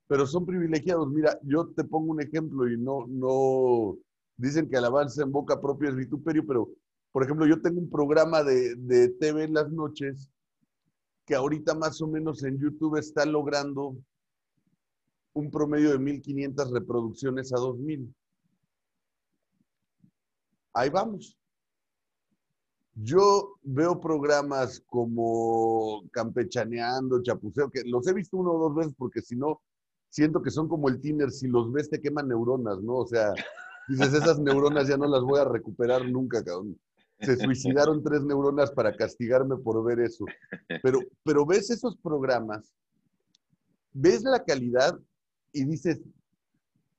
[0.10, 1.08] pero son privilegiados.
[1.08, 3.95] Mira, yo te pongo un ejemplo y no, no,
[4.39, 6.69] dicen que alabanza en boca propia es vituperio, pero,
[7.12, 10.32] por ejemplo, yo tengo un programa de, de TV en las noches
[11.25, 13.95] que ahorita más o menos en YouTube está logrando
[15.34, 18.13] un promedio de 1.500 reproducciones a 2.000.
[20.73, 21.38] Ahí vamos.
[22.95, 29.21] Yo veo programas como Campechaneando, Chapuceo, que los he visto uno o dos veces porque
[29.21, 29.62] si no,
[30.10, 32.95] siento que son como el tiner, si los ves te queman neuronas, ¿no?
[32.95, 33.34] O sea,
[33.89, 36.80] dices, esas neuronas ya no las voy a recuperar nunca, cabrón.
[37.21, 40.25] Se suicidaron tres neuronas para castigarme por ver eso.
[40.82, 42.73] Pero, pero ves esos programas,
[43.91, 44.97] ves la calidad
[45.52, 46.02] y dices,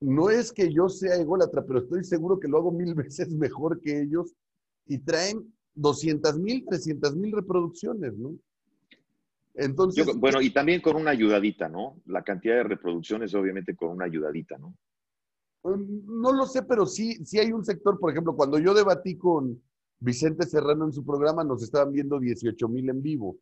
[0.00, 3.80] no es que yo sea ególatra, pero estoy seguro que lo hago mil veces mejor
[3.80, 4.34] que ellos
[4.86, 8.34] y traen 200 mil, 300 mil reproducciones, ¿no?
[9.54, 10.06] Entonces.
[10.16, 12.00] bueno, y también con una ayudadita, ¿no?
[12.06, 14.74] La cantidad de reproducciones, obviamente, con una ayudadita, ¿no?
[15.62, 19.16] Mm, no lo sé, pero sí, sí hay un sector, por ejemplo, cuando yo debatí
[19.16, 19.62] con
[19.98, 23.38] Vicente Serrano en su programa, nos estaban viendo 18 mil en vivo.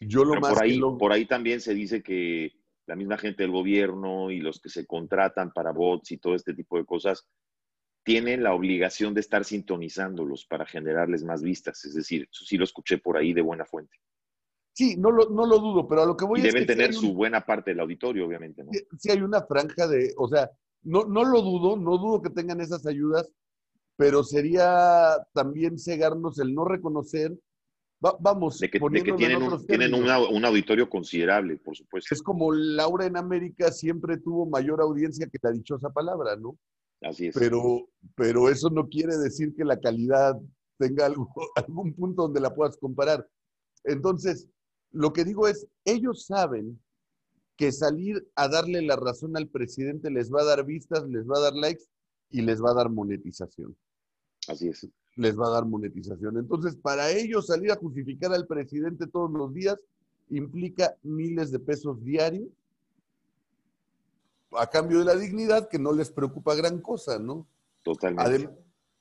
[0.00, 0.52] Yo lo más.
[0.52, 2.52] Por ahí, por ahí también se dice que
[2.86, 6.54] la misma gente del gobierno y los que se contratan para bots y todo este
[6.54, 7.26] tipo de cosas
[8.04, 11.84] tienen la obligación de estar sintonizándolos para generarles más vistas.
[11.84, 13.96] Es decir, eso sí lo escuché por ahí de buena fuente.
[14.72, 17.14] Sí, no lo, no lo dudo, pero a lo que voy y deben tener su
[17.14, 18.70] buena parte del auditorio, obviamente, ¿no?
[18.98, 20.50] Sí, hay una franja de, o sea,
[20.86, 23.30] no, no lo dudo, no dudo que tengan esas ayudas,
[23.96, 27.36] pero sería también cegarnos el no reconocer
[28.20, 32.14] vamos, de que, tienen, un, tienen un auditorio considerable, por supuesto.
[32.14, 36.58] Es como Laura en América siempre tuvo mayor audiencia que la dichosa palabra, ¿no?
[37.02, 37.34] Así es.
[37.34, 40.36] Pero, pero eso no quiere decir que la calidad
[40.78, 43.26] tenga algo, algún punto donde la puedas comparar.
[43.84, 44.48] Entonces,
[44.92, 46.80] lo que digo es, ellos saben
[47.56, 51.38] que salir a darle la razón al presidente les va a dar vistas, les va
[51.38, 51.84] a dar likes
[52.30, 53.76] y les va a dar monetización.
[54.48, 54.86] Así es.
[55.16, 56.36] Les va a dar monetización.
[56.36, 59.78] Entonces, para ellos salir a justificar al presidente todos los días
[60.28, 62.48] implica miles de pesos diarios
[64.52, 67.46] a cambio de la dignidad, que no les preocupa gran cosa, ¿no?
[67.82, 68.50] Totalmente.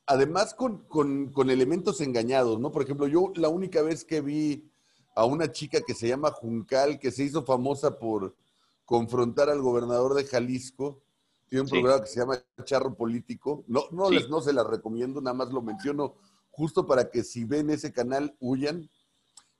[0.05, 2.71] además, con, con, elementos engañados, ¿no?
[2.71, 4.69] Por ejemplo, yo la única vez que vi
[5.15, 8.35] a una chica que se llama Juncal, que se hizo famosa por
[8.85, 11.01] confrontar al gobernador de Jalisco,
[11.47, 13.63] tiene un programa que se llama Charro Político.
[13.67, 16.15] No, no, les, no se la recomiendo, nada más lo menciono
[16.49, 18.89] justo para que si ven ese canal huyan.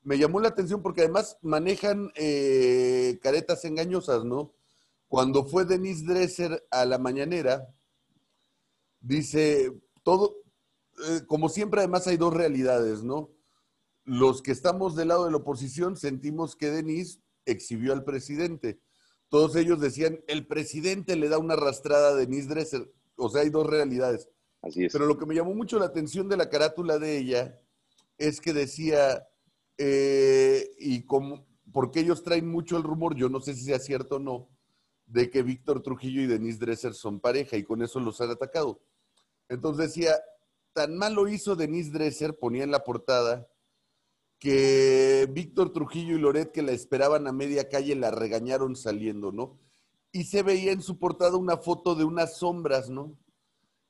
[0.01, 4.53] Me llamó la atención porque además manejan eh, caretas engañosas, ¿no?
[5.07, 7.67] Cuando fue Denise Dresser a la mañanera,
[8.99, 9.71] dice,
[10.03, 10.38] todo,
[11.07, 13.29] eh, como siempre además hay dos realidades, ¿no?
[14.03, 18.79] Los que estamos del lado de la oposición sentimos que Denise exhibió al presidente.
[19.36, 22.89] Todos ellos decían, el presidente le da una arrastrada a Denise Dresser.
[23.17, 24.30] O sea, hay dos realidades.
[24.62, 24.93] Así es.
[24.93, 27.60] Pero lo que me llamó mucho la atención de la carátula de ella
[28.17, 29.28] es que decía,
[29.78, 34.15] eh, y como, porque ellos traen mucho el rumor, yo no sé si sea cierto
[34.15, 34.48] o no,
[35.06, 38.80] de que Víctor Trujillo y Denise Dresser son pareja y con eso los han atacado.
[39.50, 40.13] Entonces decía,
[40.71, 43.50] tan mal lo hizo Denise Dresser, ponía en la portada,
[44.39, 49.60] que Víctor Trujillo y Loret, que la esperaban a media calle, la regañaron saliendo, ¿no?
[50.12, 53.17] Y se veía en su portada una foto de unas sombras, ¿no?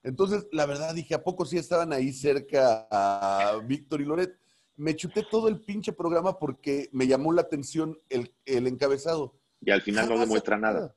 [0.04, 4.38] Entonces, la verdad, dije, ¿a poco sí estaban ahí cerca a Víctor y Loret?
[4.76, 9.40] Me chuté todo el pinche programa porque me llamó la atención el, encabezado.
[9.62, 10.96] Y al final no demuestra nada.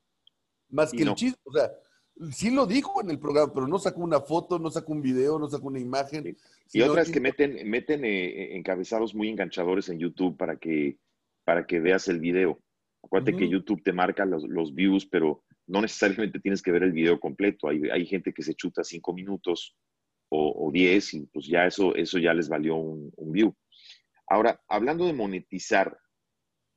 [0.69, 1.71] Más que el chiste, o sea,
[2.31, 5.39] sí lo dijo en el programa, pero no sacó una foto, no sacó un video,
[5.39, 6.37] no sacó una imagen.
[6.71, 10.97] Y otras que meten, meten eh, encabezados muy enganchadores en YouTube para que,
[11.43, 12.61] para que veas el video.
[13.03, 16.91] Acuérdate que YouTube te marca los, los, views, pero no necesariamente tienes que ver el
[16.91, 17.69] video completo.
[17.69, 19.75] Hay, hay gente que se chuta cinco minutos
[20.29, 23.55] o, o, diez y pues ya eso, eso ya les valió un, un view.
[24.27, 25.97] Ahora, hablando de monetizar,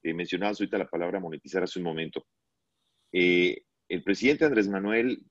[0.02, 2.26] eh, mencionabas ahorita la palabra monetizar hace un momento.
[3.12, 5.22] Eh, el presidente Andrés Manuel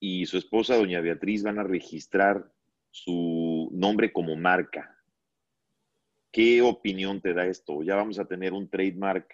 [0.00, 2.52] y su esposa, doña Beatriz, van a registrar
[2.90, 4.96] su nombre como marca.
[6.32, 7.82] ¿Qué opinión te da esto?
[7.82, 9.32] Ya vamos a tener un trademark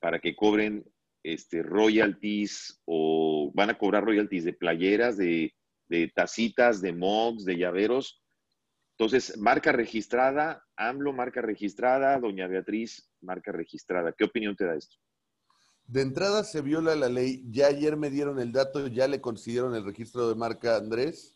[0.00, 0.84] para que cobren
[1.22, 5.54] este, royalties o van a cobrar royalties de playeras, de,
[5.88, 8.22] de tacitas, de mugs, de llaveros.
[8.96, 14.12] Entonces, marca registrada, AMLO, marca registrada, doña Beatriz, marca registrada.
[14.12, 14.96] ¿Qué opinión te da esto?
[15.90, 17.44] De entrada se viola la ley.
[17.50, 21.34] Ya ayer me dieron el dato, ya le consiguieron el registro de marca Andrés.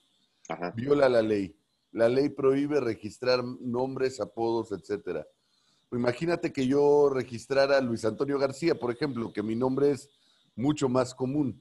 [0.76, 1.56] Viola la ley.
[1.90, 5.26] La ley prohíbe registrar nombres, apodos, etcétera.
[5.90, 10.08] Imagínate que yo registrara a Luis Antonio García, por ejemplo, que mi nombre es
[10.54, 11.60] mucho más común.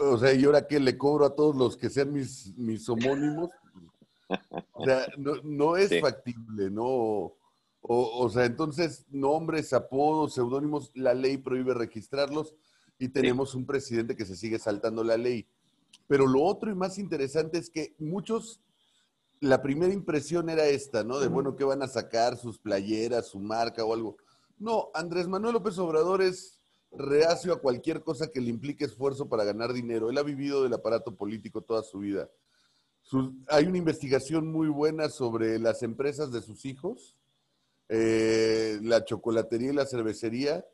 [0.00, 3.50] O sea, ¿y ahora qué le cobro a todos los que sean mis, mis homónimos?
[4.72, 5.06] O sea,
[5.42, 7.34] no, es factible, ¿no?
[7.84, 12.54] O, sea, entonces, nombres, apodos, seudónimos, la ley prohíbe registrarlos.
[12.98, 15.48] y tenemos un presidente que se sigue saltando la ley.
[16.06, 18.60] Pero lo otro y más interesante es que muchos,
[19.40, 21.18] la primera impresión era esta, ¿no?
[21.18, 22.36] De, bueno, ¿qué van a sacar?
[22.36, 24.16] Sus playeras, su marca o algo.
[24.58, 26.60] No, Andrés Manuel López Obrador es
[26.92, 30.10] reacio a cualquier cosa que le implique esfuerzo para ganar dinero.
[30.10, 32.30] Él ha vivido del aparato político toda su vida.
[33.48, 37.16] hay una investigación muy buena sobre las empresas de sus hijos,
[37.94, 40.64] eh, la chocolatería y la cervecería.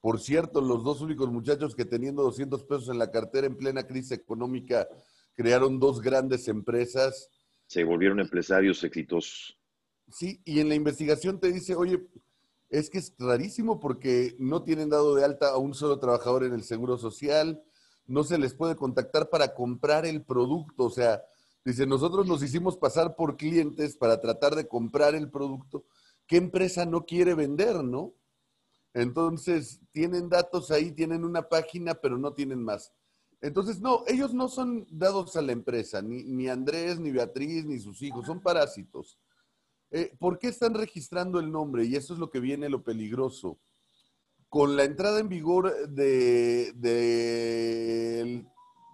[0.00, 3.86] Por cierto, los dos únicos muchachos que teniendo 200 pesos en la cartera en plena
[3.86, 4.88] crisis económica
[5.34, 7.28] crearon dos grandes empresas.
[7.66, 9.58] Se volvieron empresarios exitosos.
[10.10, 12.06] Sí, y en la investigación te dice, oye,
[12.70, 16.54] es que es rarísimo porque no tienen dado de alta a un solo trabajador en
[16.54, 17.62] el Seguro Social,
[18.06, 21.22] no se les puede contactar para comprar el producto, o sea,
[21.66, 25.84] dice, nosotros nos hicimos pasar por clientes para tratar de comprar el producto.
[26.32, 28.14] ¿Qué empresa no quiere vender, no?
[28.94, 32.90] Entonces, tienen datos ahí, tienen una página, pero no tienen más.
[33.42, 37.78] Entonces, no, ellos no son dados a la empresa, ni, ni Andrés, ni Beatriz, ni
[37.78, 39.18] sus hijos, son parásitos.
[39.90, 41.84] Eh, ¿Por qué están registrando el nombre?
[41.84, 43.60] Y eso es lo que viene lo peligroso.
[44.48, 46.72] Con la entrada en vigor de,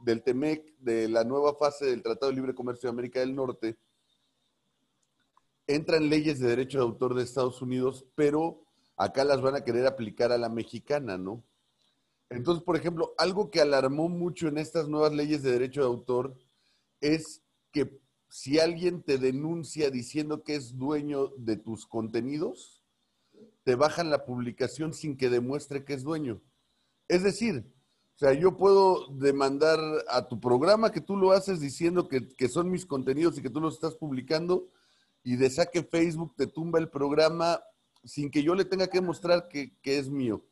[0.03, 3.79] del TEMEC, de la nueva fase del Tratado de Libre Comercio de América del Norte,
[5.69, 8.65] entran leyes de derecho de autor de Estados Unidos, pero
[8.97, 11.45] acá las van a querer aplicar a la mexicana, ¿no?
[12.31, 16.37] Entonces, por ejemplo, algo que alarmó mucho en estas nuevas leyes de derecho de autor
[17.01, 22.83] es que si alguien te denuncia diciendo que es dueño de tus contenidos,
[23.65, 26.43] te bajan la publicación sin que demuestre que es dueño.
[27.07, 27.65] Es decir,
[28.17, 29.79] o sea, yo puedo demandar
[30.09, 33.61] a tu programa que tú lo haces diciendo que, son mis contenidos y que tú
[33.61, 34.69] los estás publicando
[35.23, 37.61] y de saque Facebook te tumba el programa
[38.05, 40.45] sin que yo le tenga que mostrar que, que es mío.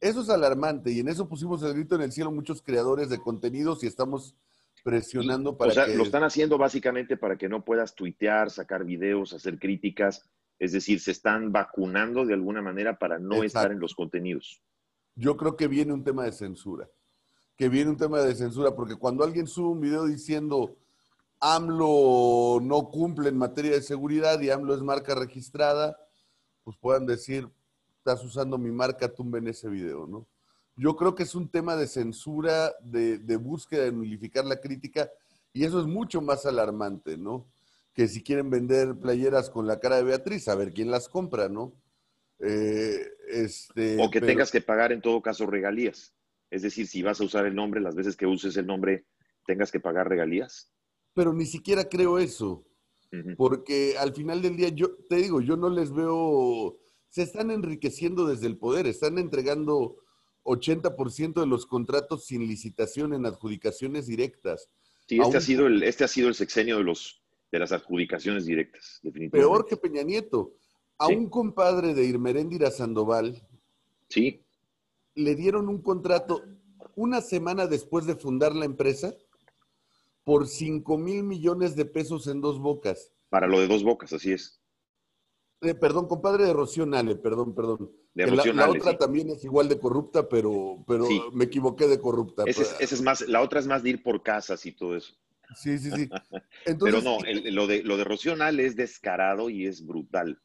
[0.00, 3.18] Eso es alarmante y en eso pusimos el grito en el cielo muchos creadores de
[3.18, 4.36] contenidos y estamos
[4.82, 9.32] presionando para o sea, lo están haciendo básicamente para que no puedas tuitear, sacar videos,
[9.32, 10.28] hacer críticas.
[10.58, 14.62] Es decir, se están vacunando de alguna manera para no estar en los contenidos.
[15.16, 16.88] Yo creo que viene un tema de censura.
[17.56, 20.76] Que viene un tema de censura, porque cuando alguien sube un video diciendo
[21.40, 25.98] AMLO no cumple en materia de seguridad y AMLO es marca registrada,
[26.62, 27.48] pues puedan decir,
[27.98, 30.26] estás usando mi marca, tumben ese video, ¿no?
[30.76, 35.10] Yo creo que es un tema de censura, de, búsqueda de nulificar la crítica,
[35.52, 37.46] y eso es mucho más alarmante, ¿no?
[37.92, 41.48] Que si quieren vender playeras con la cara de Beatriz, a ver quién las compra,
[41.48, 41.72] ¿no?
[42.40, 46.12] Eh, este, o que tengas que pagar en todo caso regalías.
[46.50, 49.06] Es decir, si vas a usar el nombre, las veces que uses el nombre,
[49.46, 50.73] tengas que pagar regalías.
[51.14, 52.64] Pero ni siquiera creo eso.
[53.36, 56.76] Porque al final del día, yo te digo, yo no les veo,
[57.08, 59.98] se están enriqueciendo desde el poder, están entregando
[60.42, 64.68] 80% de los contratos sin licitación en adjudicaciones directas.
[65.08, 67.22] Sí, este, ha sido el, este ha sido el sexenio de, los,
[67.52, 69.38] de las adjudicaciones directas, definitivamente.
[69.38, 70.54] Peor que Peña Nieto.
[70.96, 73.42] A un compadre de Irmeréndira Sandoval.
[74.08, 74.40] Sí.
[75.14, 76.42] Le dieron un contrato
[76.94, 79.14] una semana después de fundar la empresa
[80.24, 83.12] por 5 mil millones de pesos en dos bocas.
[83.28, 84.60] Para lo de dos bocas, así es.
[85.60, 87.90] Eh, perdón, compadre de Rocío Nale, perdón, perdón.
[88.14, 92.44] la, otra también es igual de corrupta, pero, pero me equivoqué de corrupta.
[92.46, 95.14] Ese es, más, la otra es más de ir por casas y todo eso.
[95.56, 96.08] Sí, sí, sí.
[96.80, 97.18] pero no,
[97.50, 100.40] lo, de, lo de Rocío Nale es descarado y es brutal.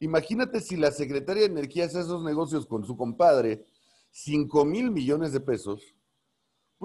[0.00, 3.64] Imagínate si la secretaria de Energía hace esos negocios con su compadre,
[4.10, 5.94] 5 mil millones de pesos,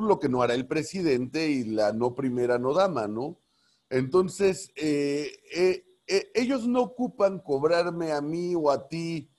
[0.04, 3.40] lo que no hará el presidente y la no primera no dama, ¿no?
[3.90, 9.30] Entonces, eh, eh, eh, ellos no ocupan cobrarme a mí o a ti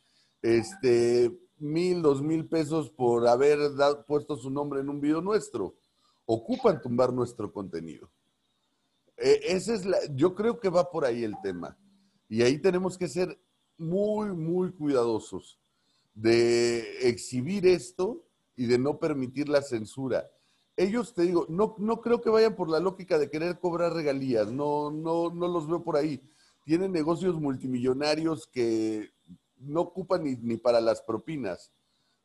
[0.42, 3.59] este, mil, dos mil pesos por haber
[4.07, 5.77] puesto su nombre en un video nuestro.
[6.27, 8.11] Ocupan tumbar nuestro contenido.
[9.16, 11.77] Esa es la, yo creo que va por ahí el tema.
[12.29, 13.38] Y ahí tenemos que ser
[13.77, 15.59] muy, muy cuidadosos
[16.14, 18.25] de exhibir esto
[18.57, 20.31] y de no permitir la censura.
[20.81, 24.50] Ellos, te digo, no, no creo que vayan por la lógica de querer cobrar regalías,
[24.50, 26.22] no, no, no los veo por ahí
[26.64, 29.10] tienen negocios multimillonarios que
[29.58, 31.72] no ocupan ni, para las propinas.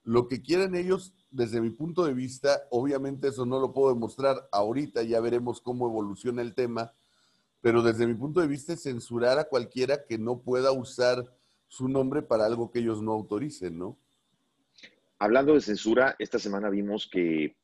[0.03, 4.47] Lo que quieren ellos, desde mi punto de vista, obviamente eso no lo puedo demostrar
[4.51, 6.93] ahorita, ya veremos cómo evoluciona el tema,
[7.61, 11.33] pero desde mi punto de vista es censurar a cualquiera que no pueda usar
[11.67, 13.97] su nombre para algo que ellos no autoricen, ¿no?
[15.17, 17.55] Hablando de censura, esta semana vimos que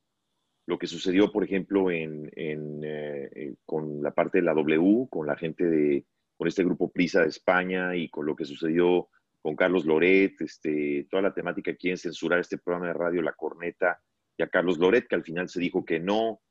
[0.67, 5.35] lo que sucedió, por ejemplo, en, eh, con la parte de la W, con la
[5.35, 6.05] gente de
[6.37, 9.09] con este grupo Prisa de España y con lo que sucedió
[9.41, 14.01] con Carlos Loret, este, toda la temática quieren censurar este programa de radio La Corneta,
[14.37, 16.41] y a Carlos Loret, que al final se dijo que no,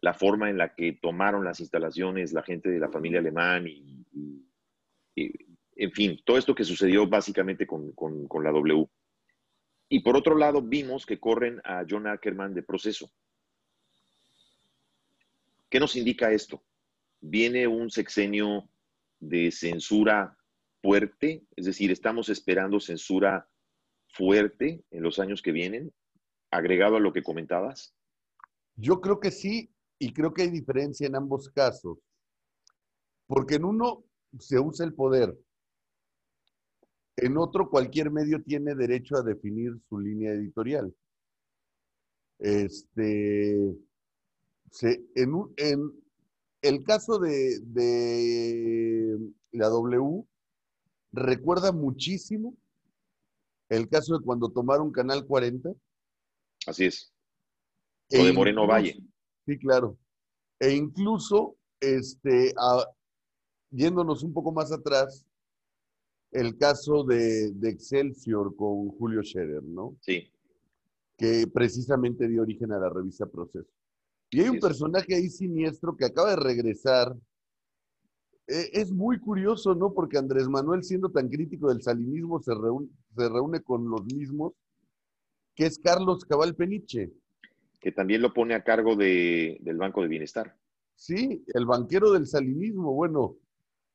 [0.00, 4.04] la forma en la que tomaron las instalaciones la gente de la familia alemán y,
[5.14, 8.86] en fin, todo esto que sucedió básicamente con, con, la W.
[9.88, 13.10] Y por otro lado, vimos que corren a John Ackerman de proceso.
[15.70, 16.64] ¿Qué nos indica esto?
[17.20, 18.68] Viene un sexenio
[19.18, 20.36] de censura
[20.82, 23.48] fuerte, es decir, estamos esperando censura
[24.08, 25.92] fuerte en los años que vienen,
[26.50, 27.94] agregado a lo que comentabas.
[28.76, 31.98] Yo creo que sí, y creo que hay diferencia en ambos casos,
[33.26, 34.04] porque en uno
[34.38, 35.36] se usa el poder,
[37.16, 40.94] en otro cualquier medio tiene derecho a definir su línea editorial.
[42.38, 43.74] Este,
[44.82, 45.92] en, en,
[46.62, 49.18] el caso de, de
[49.52, 50.24] la W
[51.12, 52.54] recuerda muchísimo
[53.68, 55.72] el caso de cuando tomaron Canal 40.
[56.66, 57.12] Así es.
[58.10, 59.02] Lo de e Moreno Valle.
[59.44, 59.98] Sí, claro.
[60.60, 62.54] E incluso, este,
[63.70, 65.26] yéndonos un poco más atrás,
[66.30, 69.96] el caso de, de, Excelsior con Julio Scherer, ¿no?
[70.00, 70.30] Sí.
[71.16, 73.72] Que precisamente dio origen a la revista Proceso.
[74.36, 77.16] Y hay un personaje ahí siniestro que acaba de regresar.
[78.46, 79.94] E, es muy curioso, ¿no?
[79.94, 84.52] Porque Andrés Manuel, siendo tan crítico del salinismo, se reúne, se reúne con los mismos,
[85.54, 87.14] que es Carlos Cabal Peniche.
[87.80, 90.54] Que también lo pone a cargo de, del Banco de Bienestar.
[90.94, 92.92] Sí, el banquero del salinismo.
[92.92, 93.38] Bueno,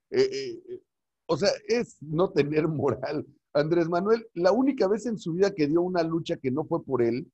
[0.09, 0.81] eh, eh,
[1.27, 3.27] o sea, es no tener moral.
[3.53, 6.83] Andrés Manuel, la única vez en su vida que dio una lucha que no fue
[6.83, 7.31] por él,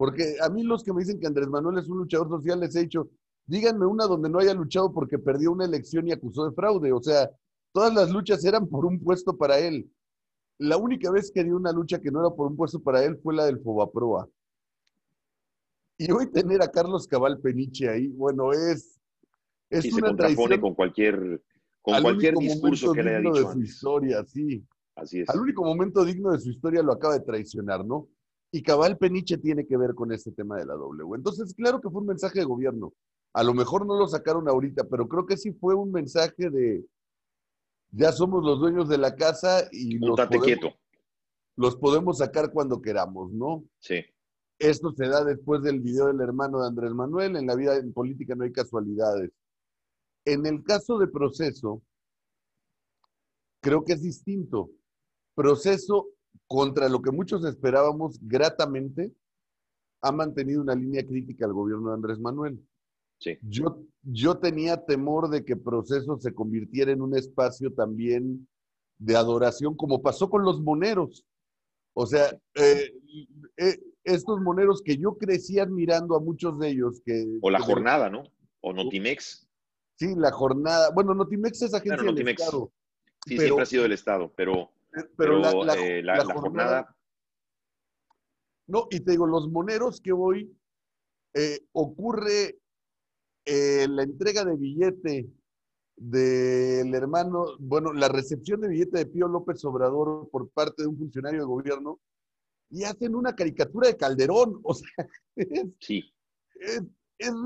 [0.00, 2.74] porque a mí los que me dicen que Andrés Manuel es un luchador social, les
[2.74, 3.10] he dicho,
[3.44, 6.90] díganme una donde no haya luchado porque perdió una elección y acusó de fraude.
[6.90, 7.30] O sea,
[7.70, 9.92] todas las luchas eran por un puesto para él.
[10.56, 13.18] La única vez que dio una lucha que no era por un puesto para él
[13.22, 14.26] fue la del Fobaproa.
[15.98, 18.98] Y hoy tener a Carlos Cabal Peniche ahí, bueno, es,
[19.68, 21.42] es y se contrapone con cualquier,
[21.82, 23.48] con cualquier discurso que le haya dicho.
[23.48, 24.64] de su historia, sí.
[24.94, 25.28] Así es.
[25.28, 28.08] Al único momento digno de su historia lo acaba de traicionar, ¿no?
[28.52, 31.14] Y Cabal Peniche tiene que ver con este tema de la W.
[31.14, 32.92] Entonces, claro que fue un mensaje de gobierno.
[33.32, 36.84] A lo mejor no lo sacaron ahorita, pero creo que sí fue un mensaje de
[37.92, 40.72] ya somos los dueños de la casa y los podemos, quieto.
[41.56, 43.64] los podemos sacar cuando queramos, ¿no?
[43.80, 44.04] Sí.
[44.58, 47.36] Esto se da después del video del hermano de Andrés Manuel.
[47.36, 49.32] En la vida en política no hay casualidades.
[50.24, 51.82] En el caso de proceso,
[53.60, 54.70] creo que es distinto.
[55.34, 56.08] Proceso
[56.50, 59.14] contra lo que muchos esperábamos gratamente,
[60.02, 62.60] ha mantenido una línea crítica al gobierno de Andrés Manuel.
[63.20, 63.38] Sí.
[63.42, 68.48] Yo, yo tenía temor de que Proceso se convirtiera en un espacio también
[68.98, 71.24] de adoración, como pasó con los moneros.
[71.94, 72.94] O sea, eh,
[73.56, 77.00] eh, estos moneros que yo crecí admirando a muchos de ellos.
[77.04, 78.24] Que, o la jornada, ¿no?
[78.60, 79.46] O Notimex.
[80.00, 80.90] Sí, la jornada.
[80.90, 82.72] Bueno, Notimex es agencia del Estado.
[83.24, 84.72] Sí, siempre ha sido del Estado, pero
[85.16, 86.02] pero, la, eh,
[86.34, 86.96] jornada,
[88.66, 90.52] No, y te digo, los moneros que hoy
[91.34, 92.58] eh, ocurre
[93.44, 95.30] eh, la entrega de billete
[95.96, 100.96] del hermano, bueno, la recepción de billete de Pío López Obrador por parte de un
[100.96, 102.00] funcionario de gobierno
[102.70, 104.60] y hacen una caricatura de Calderón.
[104.64, 105.08] O sea,
[105.80, 106.12] sí.
[106.54, 106.82] Es,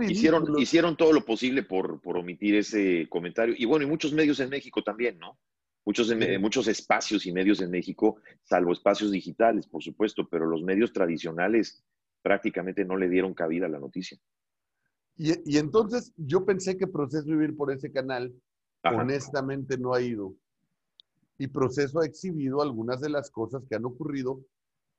[0.09, 3.55] hicieron, hicieron todo lo posible por, por omitir ese comentario.
[3.59, 5.38] Y bueno, y muchos medios en México también, ¿no?
[5.87, 6.11] Muchos,
[6.41, 11.85] muchos espacios y medios en México, salvo espacios digitales, por supuesto, pero los medios tradicionales
[12.22, 14.18] prácticamente no le dieron cabida a la noticia.
[15.16, 18.35] Y, entonces yo pensé que Proceso Vivir por ese canal,
[18.82, 20.35] honestamente no ha ido.
[21.39, 24.45] Y Proceso ha exhibido algunas de las cosas que han ocurrido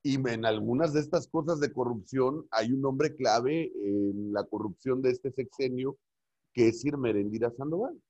[0.02, 5.02] y en algunas de estas cosas de corrupción hay un hombre clave en la corrupción
[5.02, 5.98] de este sexenio,
[6.52, 8.00] que es Sir Merendira Sandoval.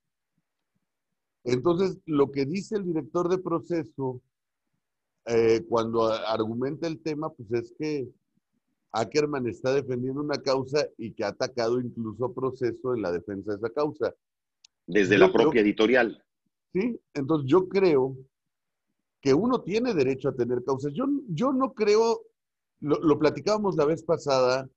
[1.47, 4.21] Entonces, lo que dice el director de proceso
[5.27, 8.09] eh, cuando argumenta el tema, pues es que
[8.91, 13.59] Ackerman está defendiendo una causa y que ha atacado incluso proceso en la defensa de
[13.59, 14.15] esa causa.
[14.87, 16.21] Desde la propia editorial.
[16.73, 18.17] Sí, entonces yo creo
[19.21, 20.93] que uno tiene derecho a tener causas.
[20.95, 22.23] Yo, yo no creo,
[22.81, 24.69] lo, platicábamos la vez pasada,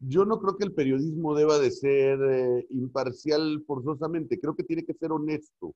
[0.00, 4.84] yo no creo que el periodismo deba de ser eh, imparcial forzosamente, creo que tiene
[4.84, 5.72] que ser honesto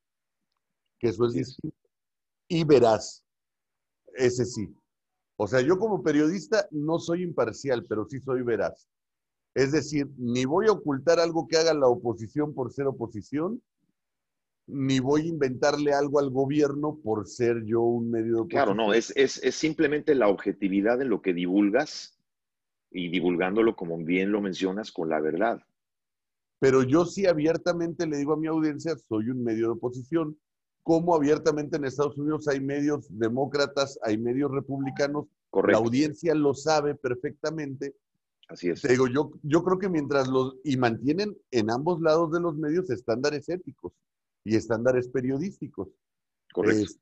[1.09, 1.76] es distinto.
[2.48, 3.24] Y verás,
[4.14, 4.74] ese sí.
[5.36, 8.88] O sea, yo como periodista no soy imparcial, pero sí soy veraz.
[9.55, 13.62] Es decir, ni voy a ocultar algo que haga la oposición por ser oposición,
[14.66, 18.92] ni voy a inventarle algo al gobierno por ser yo un medio de Claro, no,
[18.92, 22.18] es, es, es simplemente la objetividad en lo que divulgas
[22.90, 25.61] y divulgándolo, como bien lo mencionas, con la verdad.
[26.61, 30.38] Pero yo sí abiertamente le digo a mi audiencia, soy un medio de oposición,
[30.85, 35.72] como abiertamente en Estados Unidos hay medios demócratas, hay medios republicanos, Correcto.
[35.80, 37.97] la audiencia lo sabe perfectamente.
[38.49, 38.82] Así es.
[38.82, 42.55] Te digo, yo, yo creo que mientras los, y mantienen en ambos lados de los
[42.57, 43.93] medios estándares éticos
[44.45, 45.89] y estándares periodísticos.
[46.53, 46.82] Correcto.
[46.85, 47.01] Es-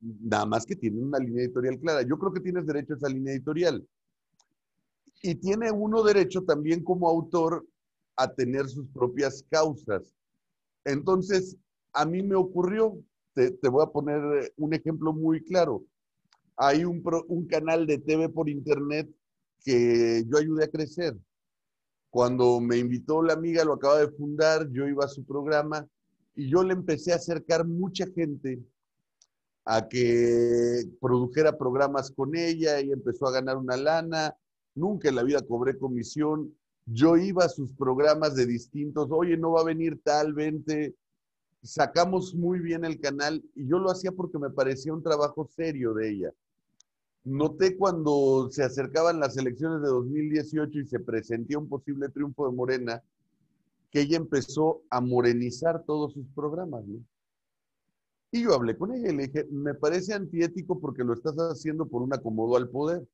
[0.00, 2.02] nada más que tienen una línea editorial clara.
[2.02, 3.84] Yo creo que tienes derecho a esa línea editorial.
[5.22, 7.66] Y tiene uno derecho también como autor
[8.14, 10.14] a tener sus propias causas.
[10.84, 11.56] Entonces,
[11.94, 12.96] a mí me ocurrió,
[13.34, 15.84] te, te voy a poner eh, un ejemplo muy claro.
[16.56, 19.10] Hay un, un canal de TV por internet
[19.64, 21.16] que yo ayudé a crecer.
[22.10, 25.86] Cuando me invitó la amiga, lo acaba de fundar, yo iba a su programa
[26.36, 28.62] y yo le empecé a acercar mucha gente
[29.64, 34.36] a que produjera programas con ella y empezó a ganar una lana.
[34.74, 36.54] Nunca en la vida cobré comisión.
[36.86, 40.94] Yo iba a sus programas de distintos, oye, no va a venir tal, vente.
[41.64, 45.94] Sacamos muy bien el canal y yo lo hacía porque me parecía un trabajo serio
[45.94, 46.34] de ella.
[47.24, 52.54] Noté cuando se acercaban las elecciones de 2018 y se presentía un posible triunfo de
[52.54, 53.02] Morena,
[53.90, 56.84] que ella empezó a morenizar todos sus programas.
[56.84, 57.00] ¿no?
[58.30, 61.86] Y yo hablé con ella y le dije, me parece antiético porque lo estás haciendo
[61.86, 63.08] por un acomodo al poder.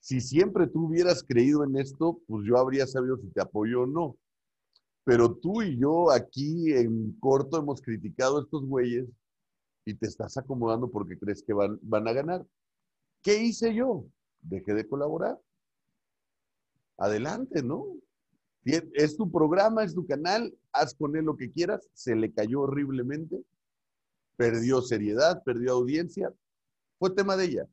[0.00, 3.86] Si siempre tú hubieras creído en esto, pues yo habría sabido si te apoyo o
[3.86, 4.16] no.
[5.06, 9.06] Pero tú y yo aquí en corto hemos criticado a estos güeyes
[9.84, 12.44] y te estás acomodando porque crees que van, van a ganar.
[13.22, 14.04] ¿Qué hice yo?
[14.40, 15.40] Dejé de colaborar.
[16.98, 17.86] Adelante, ¿no?
[18.64, 21.88] Es tu programa, es tu canal, haz con él lo que quieras.
[21.92, 23.44] Se le cayó horriblemente,
[24.36, 26.34] perdió seriedad, perdió audiencia.
[26.98, 27.68] Fue tema de ella.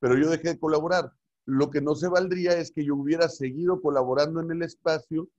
[0.00, 1.14] Pero yo dejé de colaborar.
[1.46, 5.30] Lo que no se valdría es que yo hubiera seguido colaborando en el espacio,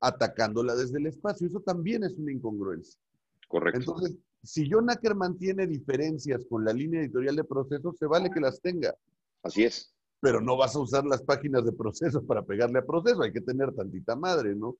[0.00, 1.46] atacándola desde el espacio.
[1.46, 3.00] Eso también es una incongruencia.
[3.48, 3.80] Correcto.
[3.80, 8.40] Entonces, si John Ackerman tiene diferencias con la línea editorial de proceso, se vale que
[8.40, 8.94] las tenga,
[9.42, 9.92] Así es.
[10.20, 13.40] pero no vas a usar las páginas de proceso para pegarle a proceso, hay que
[13.40, 14.76] tener tantita madre, ¿no?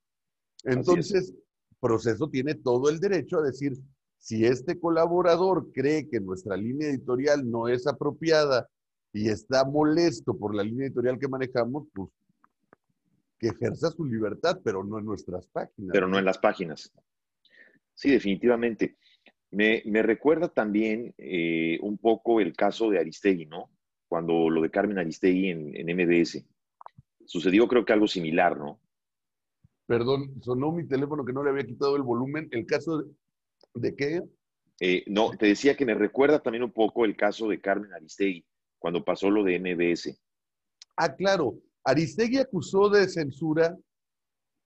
[0.64, 1.35] Entonces,
[1.81, 3.77] proceso tiene todo el derecho a decir,
[4.19, 8.69] si este colaborador cree que nuestra línea editorial no es apropiada
[9.12, 12.11] y está molesto por la línea editorial que manejamos, pues
[13.39, 15.91] que ejerza su libertad, pero no en nuestras páginas.
[15.93, 16.93] pero no en las páginas.
[17.95, 18.97] Sí, definitivamente.
[19.51, 23.70] Me, me recuerda también eh, un poco el caso de Aristegui, ¿no?
[24.09, 26.45] Cuando lo de Carmen Aristegui en, en MBS.
[27.24, 28.80] Sucedió creo que algo similar, ¿no?
[29.86, 32.49] Perdón, sonó mi teléfono que no le había quitado el volumen.
[32.51, 33.11] ¿El caso de,
[33.74, 34.22] de qué?
[34.80, 38.45] Eh, no, te decía que me recuerda también un poco el caso de Carmen Aristegui,
[38.78, 40.20] cuando pasó lo de MBS.
[40.97, 41.59] Ah, claro.
[41.85, 43.76] Aristegui acusó de censura,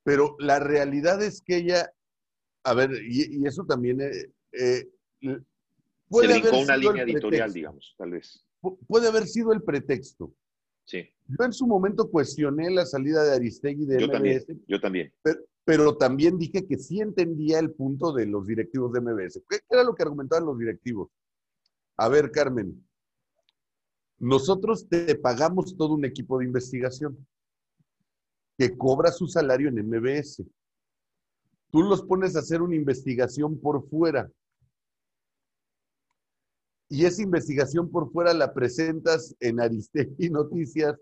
[0.04, 1.92] pero la realidad es que ella,
[2.64, 4.88] a ver, y, y eso también eh, eh,
[5.20, 5.38] Se
[6.08, 7.54] puede brincó haber una sido el línea editorial, pretexto.
[7.54, 8.44] digamos, tal vez.
[8.60, 10.32] Pu- Puede haber sido el pretexto.
[10.84, 14.80] Sí, Yo en su momento cuestioné la salida de Aristegui de yo también, MBS, yo
[14.80, 15.12] también.
[15.22, 19.42] pero, pero también dije que sí entendía el punto de los directivos de MBS.
[19.48, 21.08] ¿Qué qué era lo que argumentaban los directivos?
[21.98, 22.84] A ver, Carmen,
[24.22, 27.26] nosotros te pagamos todo un equipo de investigación
[28.56, 30.44] que cobra su salario en MBS.
[31.72, 34.30] Tú los pones a hacer una investigación por fuera.
[36.88, 40.96] Y esa investigación por fuera la presentas en Aristegui Noticias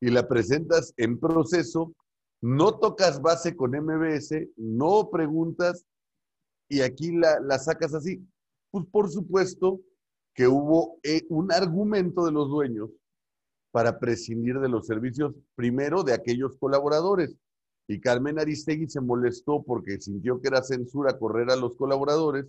[0.00, 1.92] y la presentas en proceso.
[2.40, 5.84] No tocas base con MBS, no preguntas
[6.68, 8.24] y aquí la, la sacas así.
[8.70, 9.80] Pues por supuesto
[10.34, 12.90] que hubo eh, un argumento de los dueños
[13.70, 17.36] para prescindir de los servicios, primero de aquellos colaboradores.
[17.86, 22.46] Y Carmen Aristegui se molestó porque sintió que era censura correr a los colaboradores.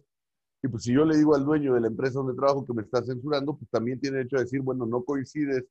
[0.63, 2.84] Y pues si yo le digo al dueño de la empresa donde trabajo que me
[2.84, 5.65] está censurando, pues también tiene derecho a decir, bueno, no coincides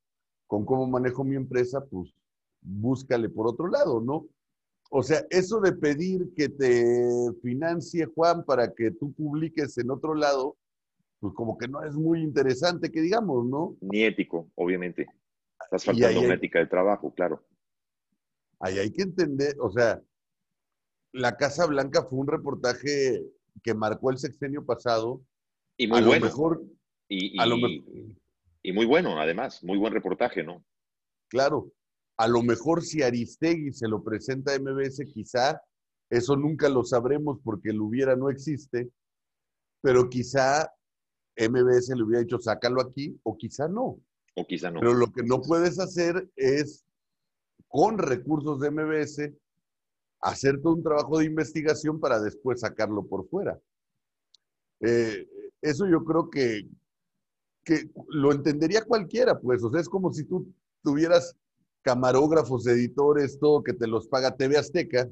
[0.47, 2.13] con cómo manejo mi empresa, pues
[2.61, 4.27] búscale por otro lado, ¿no?
[4.91, 10.15] O sea, eso de pedir que te financie Juan para que tú publiques en otro
[10.17, 10.57] lado,
[11.21, 13.77] pues como que no es muy interesante que digamos, ¿no?
[13.81, 15.07] Ni ético, obviamente.
[15.63, 17.45] Estás faltando una ética de trabajo, claro.
[18.59, 20.03] Ahí hay que entender, o sea,
[21.13, 23.23] la Casa Blanca fue un reportaje
[23.63, 25.23] que marcó el sexenio pasado.
[25.77, 26.27] Y a muy lo bueno.
[26.27, 26.63] mejor,
[27.09, 27.85] y, a lo mejor,
[28.63, 29.63] y muy bueno, además.
[29.63, 30.65] Muy buen reportaje, ¿no?
[31.31, 31.73] claro,
[32.19, 35.63] a lo mejor si Aristegui se lo presenta a MBS, quizá,
[36.11, 38.91] eso nunca lo sabremos porque el hubiera no existe,
[39.81, 40.71] pero quizá
[41.49, 44.01] MBS le hubiera dicho, sácalo aquí, o quizá no.
[44.35, 44.81] O quizá no.
[44.81, 46.85] Pero lo que no puedes hacer es
[47.69, 49.33] con recursos de MBS,
[50.21, 53.59] hacer todo un trabajo de investigación para después sacarlo por fuera.
[54.81, 55.29] Eh,
[55.63, 56.69] eso yo creo que,
[57.65, 61.37] que lo entendería cualquiera, pues, o sea, es como si tú tuvieras
[61.83, 65.09] camarógrafos, editores, todo que te los paga TV Azteca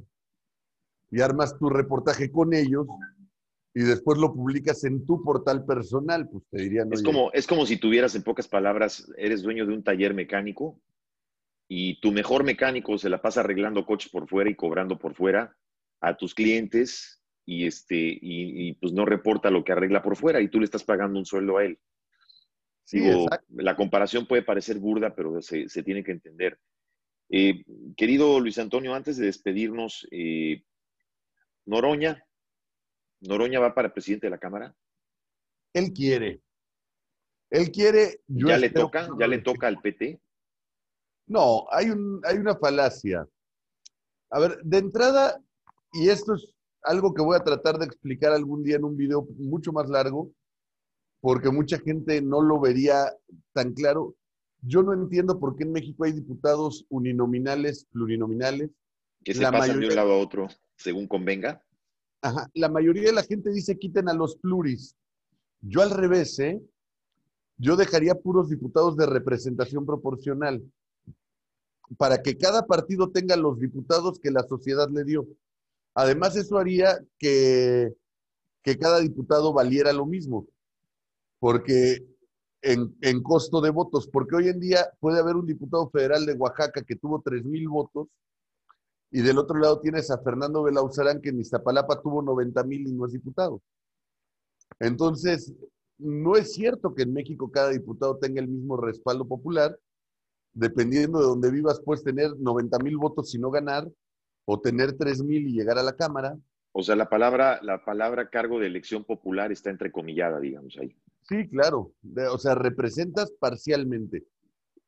[1.11, 2.87] y armas tu reportaje con ellos
[3.79, 6.93] y después lo publicas en tu portal personal, pues te dirían.
[6.93, 10.81] Es como, es como si tuvieras, en pocas palabras, eres dueño de un taller mecánico
[11.69, 15.57] y tu mejor mecánico se la pasa arreglando coches por fuera y cobrando por fuera
[16.01, 20.49] a tus clientes y, este, y, pues no reporta lo que arregla por fuera y
[20.49, 21.79] tú le estás pagando un sueldo a él.
[22.83, 23.01] Sí,
[23.51, 26.59] la comparación puede parecer burda, pero se, tiene que entender.
[27.31, 27.63] Eh,
[27.97, 30.65] querido Luis Antonio, antes de despedirnos, eh,
[31.65, 32.25] Noroña,
[33.21, 34.75] Noroña va para presidente de la Cámara.
[35.73, 36.41] Él quiere.
[37.51, 38.21] Él quiere.
[38.27, 39.09] ¿Ya le toca?
[39.19, 40.21] ¿Ya le toca al PT?
[41.27, 43.29] No, hay, un, hay una falacia.
[44.31, 45.43] A ver, de entrada,
[45.93, 49.27] y esto es algo que voy a tratar de explicar algún día en un video
[49.37, 50.33] mucho más largo,
[51.21, 53.13] porque mucha gente no lo vería
[53.53, 54.15] tan claro.
[54.61, 58.71] Yo no entiendo por qué en México hay diputados uninominales, plurinominales.
[59.25, 60.49] Que se pasan de un lado a otro
[60.79, 61.63] según convenga.
[62.55, 64.97] La mayoría de la gente dice quiten a los pluris.
[65.61, 66.61] Yo al revés, ¿eh?
[67.57, 70.63] Yo dejaría puros diputados de representación proporcional
[71.97, 75.27] para que cada partido tenga los diputados que la sociedad le dio.
[75.95, 77.93] Además, eso haría que,
[78.63, 80.47] que cada diputado valiera lo mismo,
[81.41, 82.07] porque
[82.63, 86.35] en, en, costo de votos, porque hoy en día puede haber un diputado federal de
[86.35, 88.09] Oaxaca que tuvo 3 mil votos
[89.11, 92.93] y del otro lado tienes a Fernando Belauzarán que en Iztapalapa tuvo 90 mil y
[92.93, 93.63] no es diputado.
[94.79, 95.55] Entonces,
[95.99, 99.79] no es cierto que en México cada diputado tenga el mismo respaldo popular
[100.59, 103.89] dependiendo de donde vivas, puedes tener 90 mil votos y no ganar,
[104.45, 106.37] o tener 3 mil y llegar a la Cámara.
[106.73, 110.97] O sea, la palabra, la palabra cargo de elección popular está entrecomillada, digamos ahí.
[111.23, 111.93] Sí, claro.
[112.33, 114.25] O sea, representas parcialmente.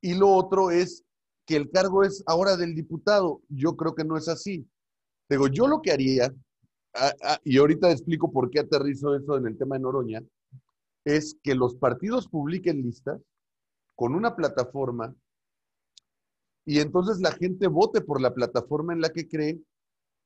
[0.01, 1.05] Y lo otro es
[1.51, 3.43] que el cargo es ahora del diputado.
[3.49, 4.65] Yo creo que no es así.
[5.29, 6.33] Digo, yo lo que haría,
[7.43, 10.23] y ahorita explico por qué aterrizo eso en el tema de Noroña,
[11.05, 13.21] es que los partidos publiquen listas
[13.97, 15.13] con una plataforma
[16.65, 19.61] y entonces la gente vote por la plataforma en la que cree.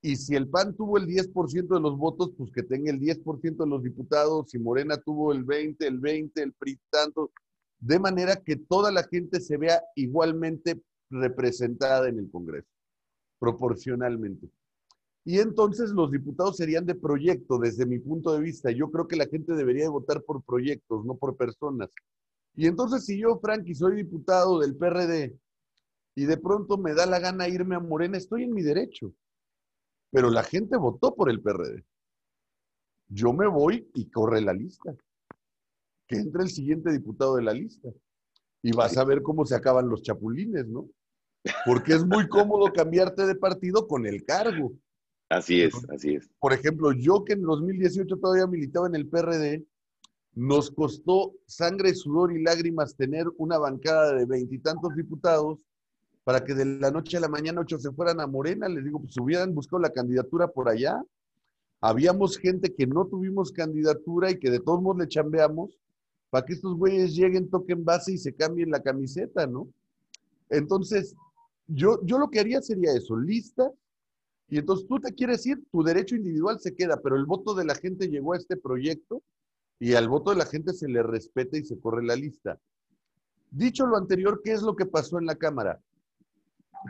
[0.03, 3.65] Y si el PAN tuvo el 10% de los votos, pues que tenga el 10%
[3.65, 4.51] de los diputados.
[4.51, 7.33] Si Morena tuvo el 20, el 20, el PRI tanto.
[7.79, 12.69] De manera que toda la gente se vea igualmente representada en el Congreso,
[13.39, 14.49] proporcionalmente.
[15.25, 18.71] Y entonces los diputados serían de proyecto, desde mi punto de vista.
[18.71, 21.91] Yo creo que la gente debería votar por proyectos, no por personas.
[22.55, 25.35] Y entonces si yo, Frankie, soy diputado del PRD
[26.15, 29.13] y de pronto me da la gana irme a Morena, estoy en mi derecho.
[30.11, 31.85] Pero la gente votó por el PRD.
[33.09, 34.95] Yo me voy y corre la lista.
[36.07, 37.89] Que entre el siguiente diputado de la lista.
[38.65, 40.89] Y vas a ver cómo se acaban los chapulines, ¿no?
[41.67, 44.73] Porque es muy cómodo cambiarte de partido con el cargo.
[45.29, 46.31] Así es, así es.
[46.41, 49.67] Por ejemplo, yo que en 2018 todavía militaba en el PRD,
[50.33, 55.61] nos costó sangre, sudor y lágrimas tener una bancada de veintitantos diputados
[56.25, 58.67] para que de la noche a la mañana ocho se fueran a Morena.
[58.67, 61.05] Les digo, pues hubieran buscado la candidatura por allá.
[61.83, 65.79] Habíamos gente que no tuvimos candidatura y que de todos modos le chambeamos
[66.35, 69.69] para que estos güeyes lleguen, toquen base y se cambien la camiseta, ¿no?
[70.49, 71.15] Entonces,
[71.69, 73.71] yo, yo lo que haría sería eso, lista,
[74.49, 77.65] y entonces tú te quieres ir, tu derecho individual se queda, pero el voto de
[77.65, 79.23] la gente llegó a este proyecto
[79.79, 82.59] y al voto de la gente se le respeta y se corre la lista.
[83.53, 85.81] Dicho lo anterior, ¿qué es lo que pasó en la Cámara?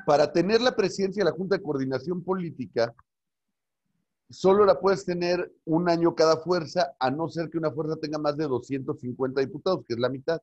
[0.06, 2.94] para tener la presidencia de la Junta de Coordinación Política,
[4.30, 8.18] solo la puedes tener un año cada fuerza, a no ser que una fuerza tenga
[8.18, 10.40] más de 250 diputados, que es la mitad.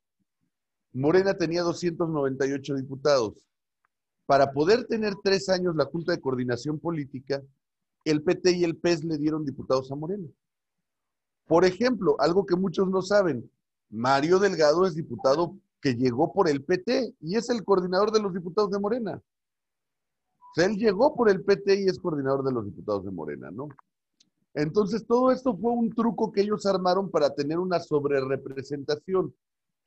[0.94, 3.34] Morena tenía 298 diputados.
[4.26, 7.42] Para poder tener tres años la Junta de Coordinación Política,
[8.06, 10.28] el PT y el PES le dieron diputados a Morena.
[11.46, 13.50] Por ejemplo, algo que muchos no saben,
[13.90, 18.34] Mario Delgado es diputado que llegó por el PT y es el coordinador de los
[18.34, 19.22] diputados de Morena
[20.56, 23.70] él llegó por el PT y es coordinador de los diputados de Morena, ¿no?
[24.54, 29.34] Entonces, todo esto fue un truco que ellos armaron para tener una sobrerepresentación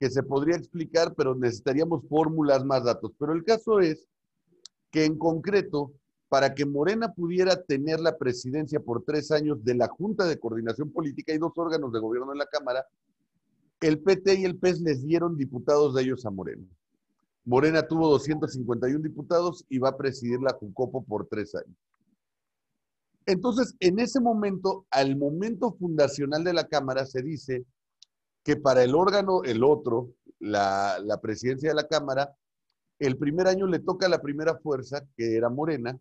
[0.01, 3.13] que se podría explicar, pero necesitaríamos fórmulas, más datos.
[3.19, 4.07] Pero el caso es
[4.91, 5.93] que en concreto,
[6.29, 10.91] para que Morena pudiera tener la presidencia por tres años de la Junta de Coordinación
[10.91, 12.87] Política y dos órganos de gobierno en la Cámara,
[13.81, 16.65] el PT y el PES les dieron diputados de ellos a Morena.
[17.45, 21.77] Morena tuvo 251 diputados y va a presidir la Jucopo por tres años.
[23.27, 27.65] Entonces, en ese momento, al momento fundacional de la Cámara, se dice
[28.43, 32.37] que para el órgano, el otro, la, presidencia de la Cámara,
[32.99, 35.99] el primer año le toca a la primera fuerza, que era Morena,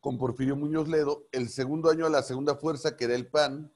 [0.00, 3.70] con Porfirio Muñoz Ledo, el segundo año a la segunda fuerza, que era el PAN,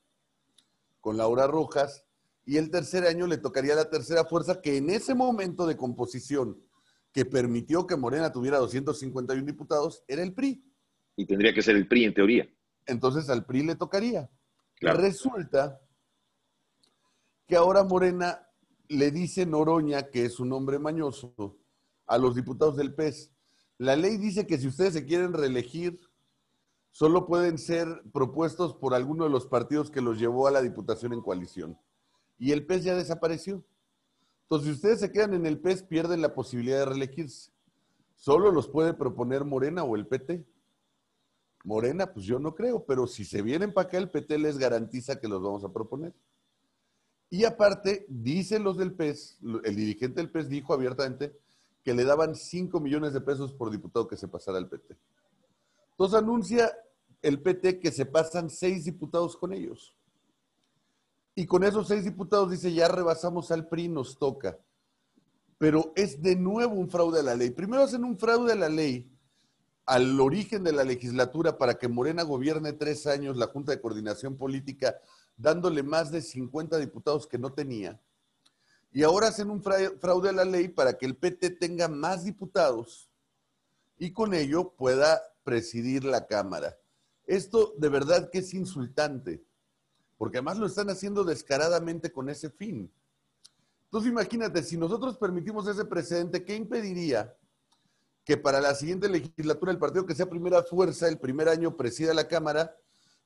[1.02, 2.06] con Laura Rojas,
[2.46, 6.60] y el tercer año le tocaría la tercera fuerza, que en ese momento de composición
[7.12, 10.64] que permitió que Morena tuviera 251 diputados, era el PRI.
[11.16, 12.48] Y tendría que ser el PRI en teoría.
[12.86, 14.28] Entonces al PRI le tocaría.
[14.80, 15.80] Resulta
[17.46, 18.46] que ahora Morena
[18.88, 21.56] le dice Noroña, que es un hombre mañoso,
[22.06, 23.32] a los diputados del PES.
[23.78, 26.00] La ley dice que si ustedes se quieren reelegir,
[26.90, 31.12] solo pueden ser propuestos por alguno de los partidos que los llevó a la diputación
[31.12, 31.78] en coalición.
[32.38, 33.64] Y el PES ya desapareció.
[34.42, 37.50] Entonces, si ustedes se quedan en el PES, pierden la posibilidad de reelegirse.
[38.16, 40.44] Solo los puede proponer Morena o el PT.
[41.64, 45.18] Morena, pues yo no creo, pero si se vienen para acá, el PT les garantiza
[45.18, 46.12] que los vamos a proponer.
[47.30, 51.36] Y aparte, dicen los del PES, el dirigente del PES dijo abiertamente
[51.82, 54.96] que le daban 5 millones de pesos por diputado que se pasara al PT.
[55.90, 56.72] Entonces anuncia
[57.22, 59.94] el PT que se pasan seis diputados con ellos.
[61.34, 64.58] Y con esos seis diputados dice, ya rebasamos al PRI, nos toca.
[65.58, 67.50] Pero es de nuevo un fraude a la ley.
[67.50, 69.10] Primero hacen un fraude a la ley
[69.86, 74.36] al origen de la legislatura para que Morena gobierne tres años la Junta de Coordinación
[74.36, 74.96] Política,
[75.36, 78.00] dándole más de 50 diputados que no tenía.
[78.92, 83.10] Y ahora hacen un fraude a la ley para que el PT tenga más diputados
[83.98, 86.78] y con ello pueda presidir la Cámara.
[87.26, 89.42] Esto de verdad que es insultante,
[90.24, 92.90] porque además lo están haciendo descaradamente con ese fin.
[93.84, 97.36] Entonces imagínate, si nosotros permitimos ese precedente, ¿qué impediría
[98.24, 102.14] que para la siguiente legislatura el partido que sea primera fuerza, el primer año presida
[102.14, 102.74] la Cámara,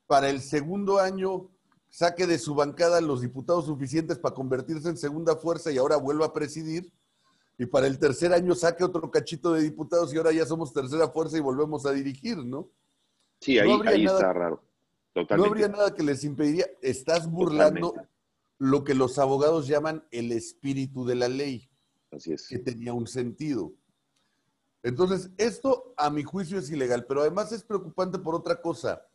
[0.07, 1.49] para el segundo año
[1.87, 6.25] saque de su bancada los diputados suficientes para convertirse en segunda fuerza y ahora vuelva
[6.25, 6.91] a presidir,
[7.57, 11.07] y para el tercer año saque otro cachito de diputados y ahora ya somos tercera
[11.07, 12.67] fuerza y volvemos a dirigir, ¿no?
[13.39, 14.68] Sí, ahí, está raro.
[15.19, 15.37] Totalmente.
[15.37, 16.65] No habría nada que les impediría.
[16.81, 17.93] Estás burlando
[18.57, 21.69] lo que los abogados llaman el espíritu de la ley.
[22.11, 22.47] Así es.
[22.47, 23.73] Que tenía un sentido.
[24.81, 29.05] Entonces, esto a mi juicio es ilegal, pero además es preocupante por otra cosa.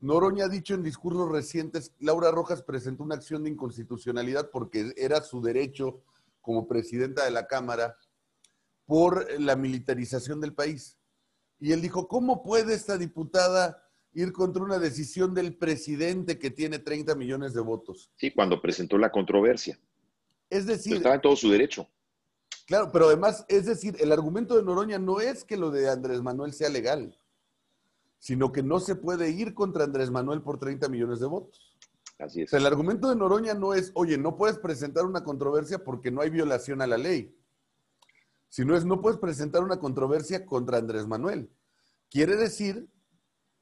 [0.00, 5.22] Noroña ha dicho en discursos recientes, Laura Rojas presentó una acción de inconstitucionalidad porque era
[5.22, 6.02] su derecho
[6.42, 7.96] como presidenta de la Cámara
[8.84, 10.98] por la militarización del país.
[11.58, 13.85] Y él dijo, ¿cómo puede esta diputada
[14.16, 18.10] ir contra una decisión del presidente que tiene 30 millones de votos?
[18.16, 19.78] Sí, cuando presentó la controversia.
[20.48, 20.96] Es decir...
[20.96, 21.86] estaba en todo su derecho.
[22.66, 26.22] Claro, pero además, es decir, el argumento de Noroña no es que lo de Andrés
[26.22, 27.16] Manuel sea legal,
[28.18, 31.76] sino que no se puede ir contra Andrés Manuel por 30 millones de votos.
[32.18, 32.52] Así es.
[32.54, 36.30] el argumento de Noroña no es, oye, no puedes presentar una controversia porque no hay
[36.30, 37.36] violación a la ley,
[38.48, 41.50] sino es, no puedes presentar una controversia contra Andrés Manuel.
[42.08, 42.88] Quiere decir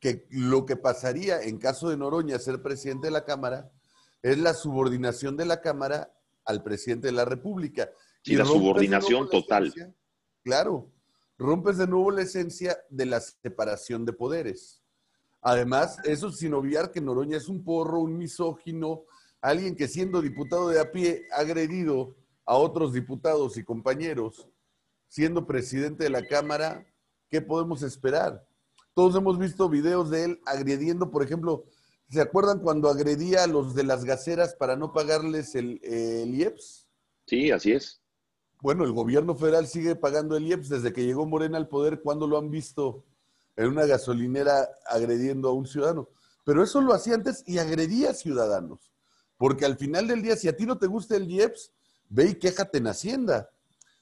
[0.05, 3.73] que lo que pasaría en caso de Noroña ser presidente de la Cámara
[4.21, 6.13] es la subordinación de la Cámara
[6.45, 7.89] al presidente de la República.
[8.23, 9.73] Y la subordinación total.
[10.43, 10.91] claro,
[11.39, 14.83] rompes de nuevo la esencia de la separación de poderes.
[15.41, 19.05] Además, eso sin obviar que Noroña es un porro, un misógino,
[19.41, 24.51] alguien que siendo diputado de a pie ha agredido a otros diputados y compañeros,
[25.09, 26.87] siendo presidente de la Cámara,
[27.31, 28.47] ¿qué podemos esperar?
[28.95, 31.65] Todos hemos visto videos de él agrediendo, por ejemplo,
[32.09, 36.87] ¿se acuerdan cuando agredía a los de las gaceras para no pagarles el, el IEPS?
[37.27, 38.01] Sí, así es.
[38.63, 42.01] Bueno, el gobierno federal sigue pagando el IEPS desde que llegó Morena al poder.
[42.03, 43.05] ¿Cuándo lo han visto
[43.57, 46.09] en una gasolinera agrediendo a un ciudadano?
[46.45, 48.93] Pero eso lo hacía antes y agredía a ciudadanos.
[49.37, 51.73] Porque al final del día, si a ti no te gusta el IEPS,
[52.09, 53.51] ve y quéjate en Hacienda.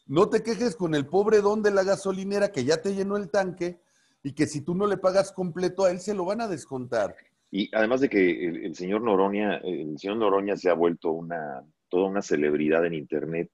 [0.06, 3.30] No te quejes con el pobre don de la gasolinera que ya te llenó el
[3.30, 3.81] tanque
[4.22, 7.16] y que si tú no le pagas completo a él se lo van a descontar.
[7.50, 11.62] Y además de que el, señor Noroña, el señor Noroña se ha vuelto una
[11.92, 13.50] toda una celebridad en internet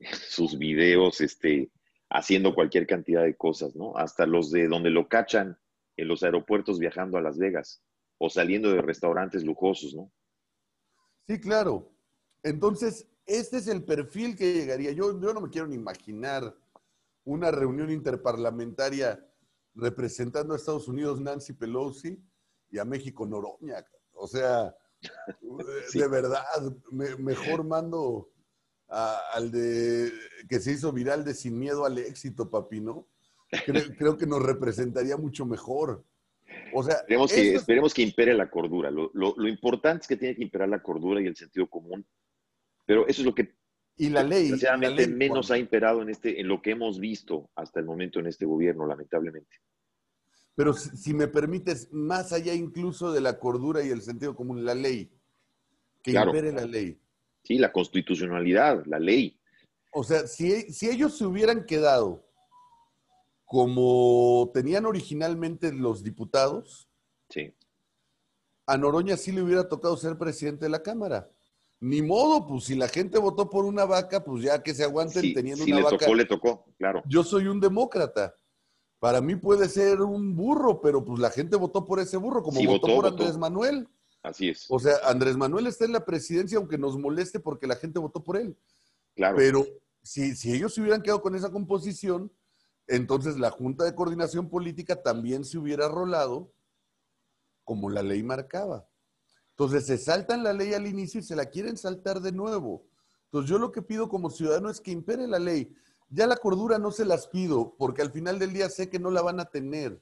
[0.28, 1.70] sus videos, este,
[2.10, 3.96] haciendo cualquier cantidad de cosas, ¿no?
[3.96, 5.56] Hasta los de donde lo cachan
[5.96, 7.80] en los aeropuertos viajando a Las Vegas
[8.18, 10.10] o saliendo de restaurantes lujosos, ¿no?
[11.28, 11.92] Sí, claro.
[12.42, 14.90] Entonces, este es el perfil que llegaría.
[14.90, 16.56] Yo, yo no me quiero ni imaginar
[17.24, 19.24] una reunión interparlamentaria
[19.78, 22.20] representando a Estados Unidos Nancy Pelosi
[22.70, 23.84] y a México Noroña.
[24.12, 24.74] O sea,
[25.94, 26.42] de verdad,
[26.90, 28.30] mejor mando
[28.88, 30.10] al de
[30.48, 33.06] que se hizo viral de Sin Miedo al Éxito, papi, ¿no?
[33.98, 36.04] Creo, que nos representaría mucho mejor.
[36.74, 38.90] O sea, esperemos que, esperemos que impere la cordura.
[38.90, 42.06] Lo, lo, importante es que tiene que imperar la cordura y el sentido común.
[42.84, 43.57] Pero eso es lo que
[43.98, 44.52] y la ley,
[45.08, 48.46] menos ha imperado en, este, en lo que hemos visto hasta el momento en este
[48.46, 49.56] gobierno, lamentablemente.
[50.54, 54.74] Pero si, me permites, más allá incluso de la cordura y el sentido común, la
[54.74, 55.10] ley,
[56.02, 56.98] que impere la ley.
[57.42, 59.38] Sí, la constitucionalidad, la ley.
[59.92, 62.24] O sea, si, si ellos se hubieran quedado
[63.44, 66.88] como tenían originalmente los diputados,
[67.30, 67.54] sí.
[68.66, 71.30] a Noroña sí le hubiera tocado ser presidente de la Cámara.
[71.80, 75.32] Ni modo, pues si la gente votó por una vaca, pues ya que se aguanten
[75.32, 75.90] teniendo una vaca.
[75.90, 77.02] Si le tocó, le tocó, claro.
[77.06, 78.34] Yo soy un demócrata.
[78.98, 82.60] Para mí puede ser un burro, pero pues la gente votó por ese burro, como
[82.64, 83.88] votó, por Andrés Manuel.
[84.24, 84.66] Así es.
[84.68, 88.24] O sea, Andrés Manuel está en la presidencia, aunque nos moleste porque la gente votó
[88.24, 88.56] por él.
[89.14, 89.36] Claro.
[89.36, 89.64] Pero
[90.02, 92.32] si, si ellos se hubieran quedado con esa composición,
[92.88, 96.50] entonces la Junta de Coordinación Política también se hubiera rolado
[97.62, 98.88] como la ley marcaba.
[99.58, 102.86] Entonces se saltan la ley al inicio y se la quieren saltar de nuevo.
[103.24, 105.74] Entonces yo lo que pido como ciudadano es que impere la ley.
[106.10, 109.10] Ya la cordura no se las pido, porque al final del día sé que no
[109.10, 109.98] la van a tener.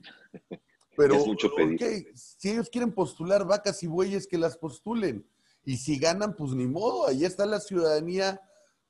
[0.95, 2.13] Pero, es mucho pedir.
[2.15, 5.27] si ellos quieren postular vacas y bueyes, que las postulen.
[5.65, 8.43] Y si ganan, pues ni modo, ahí está la ciudadanía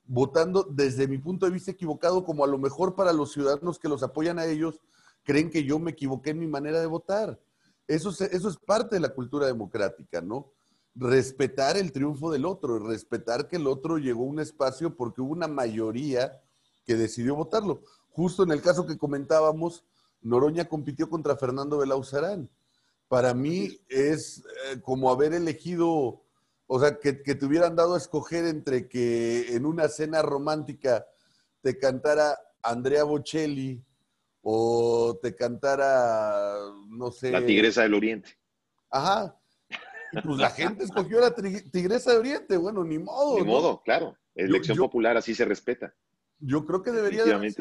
[0.02, 3.88] votando desde mi punto de vista equivocado, como a lo mejor para los ciudadanos que
[3.88, 4.80] los apoyan a ellos,
[5.22, 7.40] creen que yo me equivoqué en mi manera de votar.
[7.86, 10.55] Eso, eso es parte de la cultura democrática, ¿no?
[10.96, 15.32] Respetar el triunfo del otro, respetar que el otro llegó a un espacio porque hubo
[15.32, 16.42] una mayoría
[16.86, 17.82] que decidió votarlo.
[18.10, 19.84] Justo en el caso que comentábamos,
[20.22, 22.48] Noroña compitió contra Fernando Belauzarán.
[23.08, 26.24] Para mí es eh, como haber elegido,
[26.66, 31.06] o sea, que, que, te hubieran dado a escoger entre que en una cena romántica
[31.60, 33.84] te cantara Andrea Bocelli
[34.42, 36.56] o te cantara,
[36.88, 37.30] no sé.
[37.30, 38.30] La Tigresa del Oriente.
[38.90, 39.38] Ajá
[40.24, 43.38] pues la gente escogió a la Tigresa de Oriente, bueno, ni modo.
[43.38, 44.16] Ni modo, claro.
[44.34, 45.94] Elección popular, así se respeta.
[46.38, 47.54] Yo creo que debería de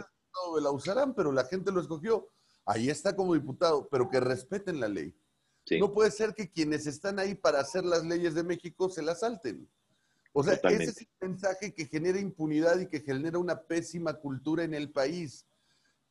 [0.61, 2.29] la usarán, pero la gente lo escogió.
[2.65, 5.15] Ahí está como diputado, pero que respeten la ley.
[5.79, 9.21] No puede ser que quienes están ahí para hacer las leyes de México se las
[9.21, 9.67] salten.
[10.33, 14.63] O sea, ese es el mensaje que genera impunidad y que genera una pésima cultura
[14.63, 15.45] en el país.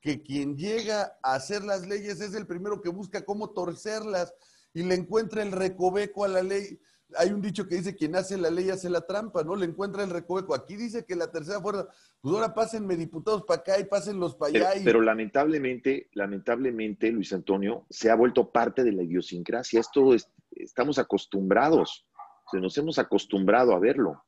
[0.01, 4.35] Que quien llega a hacer las leyes es el primero que busca cómo torcerlas
[4.75, 6.81] y le encuentra el recoveco a la ley.
[7.17, 9.55] Hay un dicho que dice, quien hace la ley hace la trampa, ¿no?
[9.55, 10.53] Le encuentra el recoveco.
[10.55, 11.89] Aquí dice que la tercera fuerza,
[12.21, 14.83] pues ahora pásenme diputados para acá y pásenlos para allá.
[14.85, 19.79] Pero, lamentablemente, lamentablemente, Luis Antonio, se ha vuelto parte de la idiosincrasia.
[19.79, 20.11] Esto
[20.51, 22.05] estamos acostumbrados,
[22.51, 24.25] se nos hemos acostumbrado a verlo.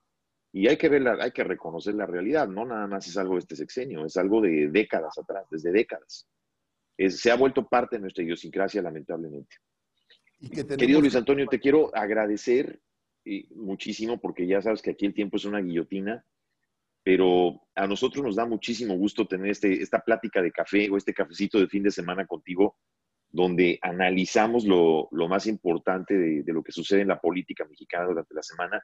[0.53, 3.41] Y hay que verla, hay que reconocer la realidad, no nada más es algo de
[3.41, 6.29] este sexenio, es algo de décadas atrás, desde décadas.
[6.97, 9.57] se ha vuelto parte de nuestra idiosincrasia, lamentablemente.
[10.39, 12.81] Querido Luis Antonio, te quiero agradecer
[13.25, 16.25] eh, muchísimo porque ya sabes que aquí el tiempo es una guillotina,
[17.03, 21.15] pero a nosotros nos da muchísimo gusto tener este, esta plática de café o este
[21.15, 22.77] cafecito de fin de semana contigo,
[23.31, 28.43] donde analizamos lo, más importante de, lo que sucede en la política mexicana durante la
[28.43, 28.83] semana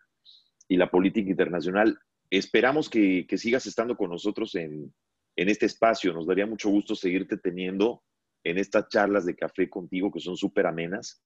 [0.68, 1.98] y la política internacional.
[2.30, 4.94] Esperamos que, sigas estando con nosotros en,
[5.36, 6.12] en este espacio.
[6.14, 8.02] Nos daría mucho gusto seguirte teniendo
[8.42, 11.22] en estas charlas de café contigo que son súper amenas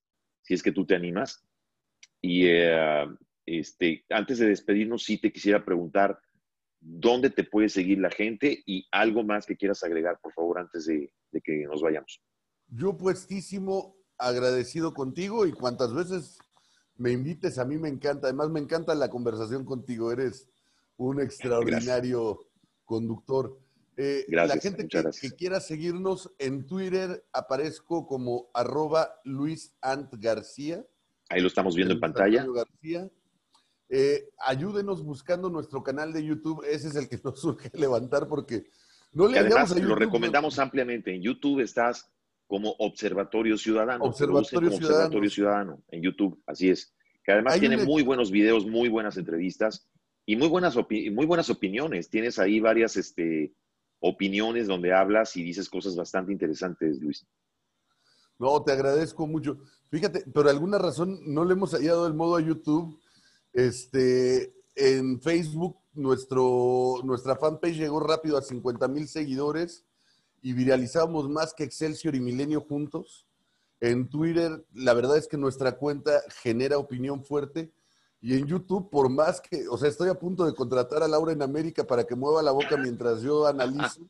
[0.46, 1.44] si es que tú te animas.
[2.20, 3.04] Y eh,
[3.44, 6.18] este, antes de despedirnos, sí te quisiera preguntar
[6.80, 10.86] dónde te puede seguir la gente y algo más que quieras agregar, por favor, antes
[10.86, 12.22] de, que nos vayamos.
[12.68, 16.38] Yo puestísimo agradecido contigo y cuantas veces
[16.96, 18.28] me invites, a mí me encanta.
[18.28, 20.12] Además, me encanta la conversación contigo.
[20.12, 20.48] Eres
[20.96, 22.48] un extraordinario
[22.84, 23.58] conductor.
[23.98, 30.84] Eh, la gente que, quiera seguirnos en Twitter, aparezco como arroba Luis Ant García.
[31.30, 32.44] Ahí lo estamos viendo en pantalla.
[32.46, 33.10] García.
[33.88, 36.62] Eh, ayúdenos buscando nuestro canal de YouTube.
[36.68, 38.66] Ese es el que nos surge levantar porque
[39.12, 41.14] no le además, Lo recomendamos ampliamente.
[41.14, 42.10] En YouTube estás
[42.46, 44.04] como Observatorio Ciudadano.
[44.04, 45.82] Observatorio, Ciudadano.
[45.88, 46.94] en YouTube, así es.
[47.24, 49.88] Que además tiene muy buenos videos, muy buenas entrevistas
[50.26, 52.10] y muy buenas, muy buenas opiniones.
[52.10, 53.52] Tienes ahí varias este,
[54.00, 57.26] opiniones donde hablas y dices cosas bastante interesantes, Luis.
[58.38, 59.58] No, te agradezco mucho.
[59.90, 63.00] Fíjate, por alguna razón no le hemos hallado el modo a YouTube.
[63.52, 69.86] Este, en Facebook, nuestro, nuestra fanpage llegó rápido a 50 mil seguidores
[70.42, 73.26] y viralizamos más que Excelsior y Milenio juntos.
[73.80, 77.72] En Twitter, la verdad es que nuestra cuenta genera opinión fuerte.
[78.20, 81.32] Y en YouTube, por más que, o sea, estoy a punto de contratar a Laura
[81.32, 84.08] en América para que mueva la boca mientras yo analizo,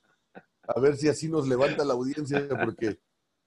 [0.67, 2.99] a ver si así nos levanta la audiencia, porque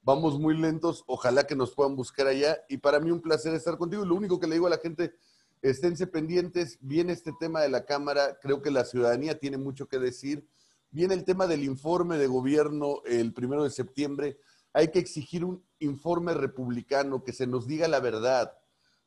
[0.02, 2.58] vamos muy lentos, ojalá que nos puedan buscar allá.
[2.68, 4.06] Y para mí un placer estar contigo.
[4.06, 5.14] Lo único que le digo a la gente,
[5.62, 10.00] esténse pendientes, viene este tema de la Cámara, creo que la ciudadanía tiene mucho que
[10.00, 10.48] decir.
[10.92, 14.40] Viene el tema del informe de gobierno el primero de septiembre.
[14.74, 18.54] Hay que exigir un informe republicano que se nos diga la verdad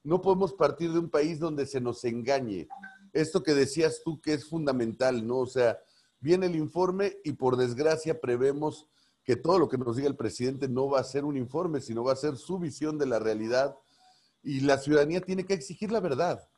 [0.04, 2.68] no podemos partir de un país donde se nos engañe.
[3.12, 5.38] Esto que decías tú que es fundamental, ¿no?
[5.38, 5.78] O sea,
[6.20, 8.88] viene el informe y por desgracia prevemos
[9.24, 12.02] que todo lo que nos diga el presidente no va a ser un informe, sino
[12.02, 13.76] va a ser su visión de la realidad.
[14.42, 16.48] Y la ciudadanía tiene que exigir la verdad.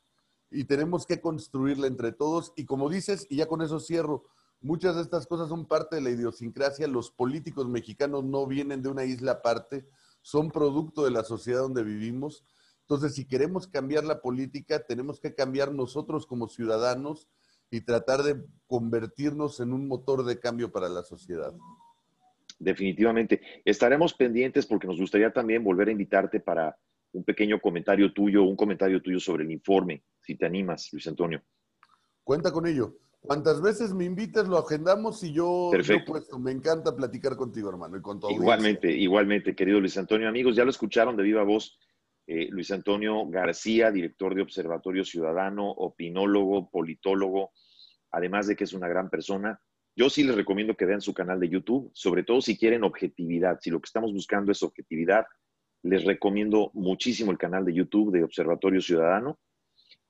[0.51, 2.53] Y tenemos que construirla entre todos.
[2.57, 4.25] Y como dices, y ya con eso cierro,
[4.61, 6.87] muchas de estas cosas son parte de la idiosincrasia.
[6.87, 9.87] Los políticos mexicanos no vienen de una isla aparte,
[10.23, 12.45] son producto de la sociedad donde vivimos
[12.87, 17.29] entonces, si queremos cambiar la política, tenemos que cambiar nosotros como ciudadanos
[17.71, 21.55] y tratar de convertirnos en un motor de cambio para la sociedad.
[22.59, 23.41] Definitivamente.
[23.65, 26.77] Estaremos pendientes porque nos gustaría también volver a invitarte para
[27.13, 31.43] un pequeño comentario tuyo, un comentario tuyo sobre el informe, si te animas, Luis Antonio.
[32.23, 32.99] Cuenta con ello.
[33.21, 36.13] Cuantas veces me invites, lo agendamos y yo, Perfecto.
[36.13, 36.39] puesto.
[36.39, 38.31] Me encanta platicar contigo, hermano, y con todo.
[38.31, 40.29] Igualmente, igualmente, querido Luis Antonio.
[40.29, 41.79] Amigos, ya lo escucharon de viva voz
[42.27, 47.53] eh, Luis Antonio García, director de Observatorio Ciudadano, opinólogo, politólogo,
[48.11, 49.61] además de que es una gran persona.
[49.97, 53.59] Yo sí les recomiendo que vean su canal de YouTube, sobre todo si quieren objetividad,
[53.61, 55.27] si lo que estamos buscando es objetividad,
[55.83, 59.39] les recomiendo muchísimo el canal de YouTube de Observatorio Ciudadano.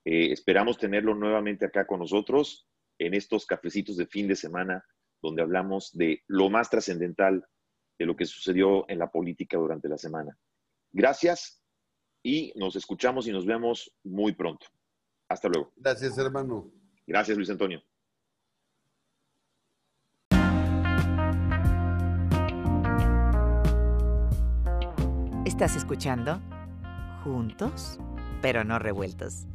[0.04, 4.84] Eh, esperamos tenerlo nuevamente acá con nosotros en estos cafecitos de fin de semana,
[5.20, 7.44] donde hablamos de lo más trascendental
[7.98, 10.36] de lo que sucedió en la política durante la semana.
[10.92, 11.63] Gracias
[12.24, 14.66] y nos escuchamos y nos vemos muy pronto.
[15.28, 15.72] Hasta luego.
[15.76, 16.70] Gracias, hermano.
[17.06, 17.82] Gracias, Luis Antonio.
[25.44, 26.40] ¿Estás escuchando?
[27.22, 28.00] Juntos,
[28.42, 29.46] pero no revueltos.